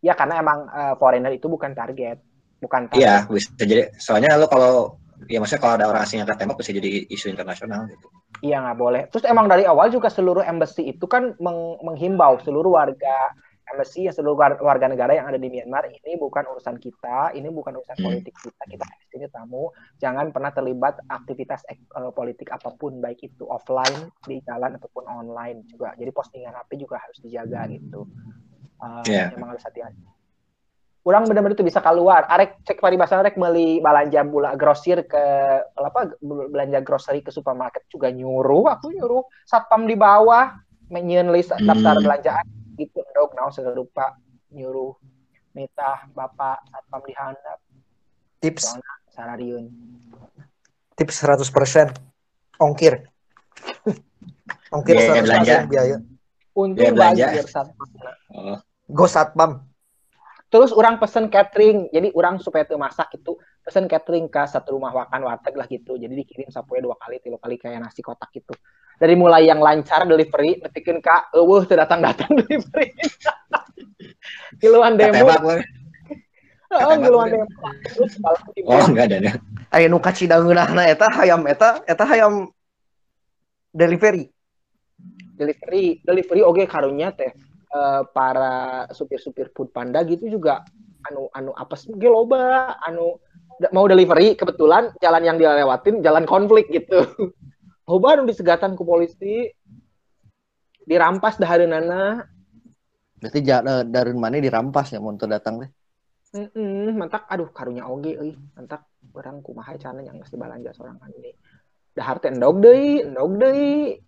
ya 0.00 0.14
karena 0.16 0.34
emang 0.40 0.58
eh, 0.72 0.94
foreigner 0.96 1.32
itu 1.36 1.46
bukan 1.50 1.74
target, 1.74 2.16
bukan 2.64 2.88
target. 2.88 3.02
iya 3.02 3.14
bisa 3.28 3.50
jadi 3.60 3.92
soalnya 4.00 4.40
lo 4.40 4.48
kalau 4.48 4.96
ya 5.28 5.36
maksudnya 5.42 5.60
kalau 5.60 5.74
ada 5.76 5.86
orang 5.90 6.02
asing 6.06 6.22
yang 6.24 6.28
tertembak 6.30 6.56
bisa 6.56 6.72
jadi 6.72 6.88
isu 7.12 7.28
internasional 7.28 7.84
gitu 7.92 8.08
Iya 8.38 8.62
nggak 8.62 8.78
boleh. 8.78 9.02
Terus 9.10 9.26
emang 9.26 9.50
dari 9.50 9.66
awal 9.66 9.90
juga 9.90 10.06
seluruh 10.06 10.46
embassy 10.46 10.94
itu 10.94 11.10
kan 11.10 11.34
meng- 11.42 11.80
menghimbau 11.82 12.38
seluruh 12.46 12.70
warga 12.70 13.34
embassy 13.70 14.06
ya 14.06 14.12
seluruh 14.12 14.34
war- 14.34 14.60
warga 14.60 14.86
negara 14.86 15.12
yang 15.12 15.26
ada 15.26 15.36
di 15.36 15.46
Myanmar 15.46 15.86
ini 15.86 16.16
bukan 16.16 16.44
urusan 16.48 16.76
kita, 16.76 17.32
ini 17.32 17.48
bukan 17.48 17.76
urusan 17.76 17.96
Hmm. 17.98 18.06
politik 18.08 18.34
kita. 18.38 18.62
Kita 18.64 18.84
di 18.84 19.06
sini 19.08 19.26
tamu, 19.28 19.68
jangan 19.96 20.30
pernah 20.30 20.50
terlibat 20.50 21.04
aktivitas 21.04 21.64
eh, 21.66 21.78
politik 22.10 22.48
apa 22.48 22.72
pun 22.72 22.98
baik 22.98 23.20
itu 23.24 23.44
offline 23.44 24.08
di 24.24 24.40
jalan 24.42 24.76
ataupun 24.76 25.04
online 25.04 25.64
juga. 25.66 25.92
Jadi 25.94 26.10
postingan 26.10 26.54
HP 26.54 26.80
juga 26.80 26.96
harus 26.98 27.18
dijaga 27.18 27.68
gitu. 27.68 28.08
Eh, 28.78 29.04
Iya. 29.08 29.34
Emang 29.34 29.52
harus 29.52 29.64
hati-hati. 29.64 30.00
Orang 31.02 31.24
benar-benar 31.24 31.56
itu 31.56 31.64
bisa 31.64 31.80
keluar. 31.80 32.28
Arek 32.28 32.60
cek 32.68 32.84
paribasan 32.84 33.24
arek 33.24 33.40
beli 33.40 33.80
belanja 33.80 34.28
bula 34.28 34.52
grosir 34.54 35.08
ke 35.08 35.24
apa 35.72 36.12
belanja 36.20 36.84
grocery 36.84 37.24
ke 37.24 37.32
supermarket 37.32 37.88
juga 37.88 38.12
nyuruh 38.12 38.68
aku 38.68 38.92
nyuruh 38.92 39.24
satpam 39.48 39.88
di 39.88 39.96
bawah 39.96 40.52
menyen 40.92 41.32
list 41.32 41.56
daftar 41.56 41.96
Hmm. 41.96 42.04
belanjaan 42.04 42.44
gitu 42.78 43.02
dong 43.12 43.34
naon 43.34 43.50
segala 43.50 43.74
lupa 43.74 44.14
nyuruh 44.54 44.94
nita 45.52 46.06
bapak 46.14 46.62
satpam 46.70 47.02
di 47.02 47.14
handap? 47.18 47.58
Tips. 48.38 48.78
Sarariun 49.10 49.66
tips 50.98 51.22
100% 51.22 51.94
ongkir. 52.58 53.06
Ongkir 54.74 54.98
Biaya 54.98 55.22
100% 55.22 55.24
belanja. 55.24 55.56
biaya. 55.70 55.96
untung 56.52 56.74
Biaya 56.74 56.92
belanja. 56.92 57.26
banjir 57.30 57.46
satpam. 57.46 57.88
Oh. 58.34 58.58
Go 58.90 59.06
satpam. 59.06 59.62
terus 60.48 60.72
orang 60.72 60.96
pesen 60.98 61.28
catering. 61.30 61.86
Jadi 61.92 62.08
orang 62.16 62.40
supaya 62.42 62.64
tuh 62.66 62.80
masak 62.80 63.12
itu 63.14 63.36
pesen 63.62 63.84
catering 63.86 64.26
ke 64.32 64.42
satu 64.48 64.74
rumah 64.80 64.90
makan 64.90 65.28
warteg 65.28 65.54
lah 65.54 65.68
gitu. 65.70 65.94
Jadi 66.00 66.12
dikirim 66.18 66.48
sapoe 66.50 66.80
dua 66.82 66.96
kali 66.98 67.20
tiga 67.22 67.38
kali 67.38 67.60
kayak 67.60 67.78
nasi 67.84 68.00
kotak 68.02 68.32
gitu 68.34 68.56
dari 68.98 69.14
mulai 69.14 69.46
yang 69.46 69.62
lancar 69.62 70.04
delivery 70.04 70.58
netikin 70.58 70.98
kak 70.98 71.30
eueuh 71.32 71.62
teu 71.64 71.78
datang 71.78 72.02
datang 72.02 72.28
delivery. 72.44 72.92
Kiluan 74.58 74.98
demo. 74.98 75.14
Katembak 75.14 76.98
kiluan 77.06 77.28
demo. 77.30 77.46
Oh 78.66 78.84
enggak 78.90 79.06
ada 79.14 79.18
ya 79.22 79.34
Aya 79.68 79.86
nu 79.86 80.00
kacidangeunahna 80.00 80.88
eta 80.90 81.06
hayam 81.12 81.46
eta 81.46 81.84
eta 81.86 82.04
hayam 82.04 82.50
delivery. 83.70 84.32
delivery 85.38 86.02
delivery 86.02 86.42
oke 86.42 86.66
karunya 86.66 87.14
teh 87.14 87.30
eh, 87.70 88.02
para 88.10 88.84
supir-supir 88.90 89.54
food 89.54 89.70
panda 89.70 90.02
gitu 90.02 90.26
juga 90.26 90.66
anu 91.06 91.30
anu 91.30 91.54
apa 91.54 91.78
sih 91.78 91.94
ge 91.94 92.10
loba 92.10 92.74
anu 92.82 93.22
mau 93.70 93.86
delivery 93.86 94.34
kebetulan 94.34 94.90
jalan 94.98 95.22
yang 95.22 95.36
dia 95.38 95.54
lewatin 95.54 96.02
jalan 96.02 96.26
konflik 96.26 96.66
gitu 96.74 97.06
loba 97.88 98.14
anu 98.14 98.28
disegatan 98.28 98.76
ku 98.76 98.84
polisi. 98.84 99.48
Dirampas 100.88 101.36
dahareunana 101.40 102.28
Berarti 103.18 103.38
ja, 103.42 103.58
eh, 103.60 103.82
dari 103.82 104.14
mana 104.14 104.38
dirampas 104.38 104.94
ya 104.94 105.02
mau 105.02 105.10
datang 105.18 105.66
teh. 105.66 105.70
Heeh, 106.38 106.94
mantak 106.94 107.26
aduh 107.26 107.50
karunya 107.50 107.82
oge 107.82 108.14
euy. 108.14 108.38
Mantak 108.54 108.86
urang 109.10 109.42
kumaha 109.42 109.74
cara 109.74 109.98
yang 109.98 110.22
geus 110.22 110.30
dibalanja 110.30 110.70
seorang 110.70 111.02
kan 111.02 111.10
ini. 111.18 111.34
Dahar 111.98 112.22
teh 112.22 112.30
endog 112.30 112.62
deui 112.62 113.02
endog 113.02 113.34
deui. 113.42 113.98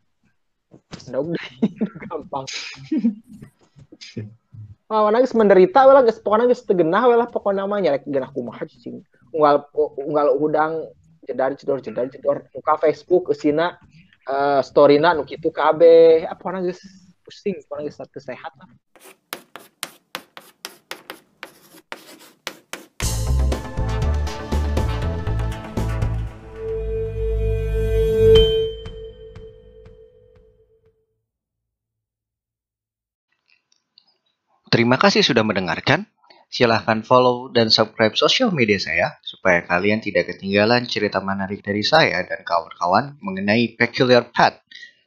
Endog 1.11 1.35
deui. 1.35 1.59
Gampang. 2.07 2.47
Wah, 4.87 5.01
mana 5.11 5.18
geus 5.18 5.35
menderita 5.35 5.91
we 5.91 5.93
lah 5.97 6.03
geus 6.07 6.22
pokona 6.22 6.47
geus 6.47 6.62
teu 6.62 6.78
genah 6.78 7.03
we 7.11 7.18
lah 7.18 7.26
pokona 7.26 7.66
mah. 7.66 7.83
Nyarek 7.83 8.07
genah 8.07 8.31
kumaha 8.31 8.62
unggal 9.35 9.66
unggal 9.99 10.28
udang 10.39 10.72
jedar 11.31 11.55
jedor 11.55 11.78
jedar 11.78 12.07
jedor 12.11 12.37
muka 12.55 12.74
Facebook 12.83 13.31
eusina 13.31 13.78
eh 14.26 14.61
storyna 14.66 15.14
nu 15.14 15.22
kitu 15.24 15.49
kabeh 15.55 16.26
apa 16.26 16.61
geus 16.66 16.83
pusing 17.24 17.57
pokona 17.66 17.87
geus 17.87 18.26
sehat 18.26 18.53
lah. 18.59 18.68
Terima 34.70 34.95
kasih 34.95 35.26
sudah 35.26 35.43
mendengarkan. 35.43 36.07
Silahkan 36.51 37.07
follow 37.07 37.46
dan 37.55 37.70
subscribe 37.70 38.18
sosial 38.18 38.51
media 38.51 38.74
saya 38.82 39.14
supaya 39.22 39.62
kalian 39.62 40.03
tidak 40.03 40.34
ketinggalan 40.34 40.82
cerita 40.90 41.22
menarik 41.22 41.62
dari 41.62 41.86
saya 41.86 42.26
dan 42.26 42.42
kawan-kawan 42.42 43.14
mengenai 43.22 43.78
Peculiar 43.78 44.34
Path, 44.34 44.59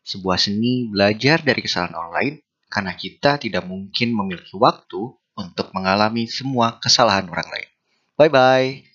sebuah 0.08 0.40
seni 0.40 0.88
belajar 0.88 1.44
dari 1.44 1.60
kesalahan 1.60 2.00
orang 2.00 2.14
lain 2.16 2.34
karena 2.72 2.96
kita 2.96 3.44
tidak 3.44 3.68
mungkin 3.68 4.16
memiliki 4.16 4.56
waktu 4.56 5.20
untuk 5.36 5.68
mengalami 5.76 6.32
semua 6.32 6.80
kesalahan 6.80 7.28
orang 7.28 7.52
lain. 7.52 7.70
Bye-bye. 8.16 8.93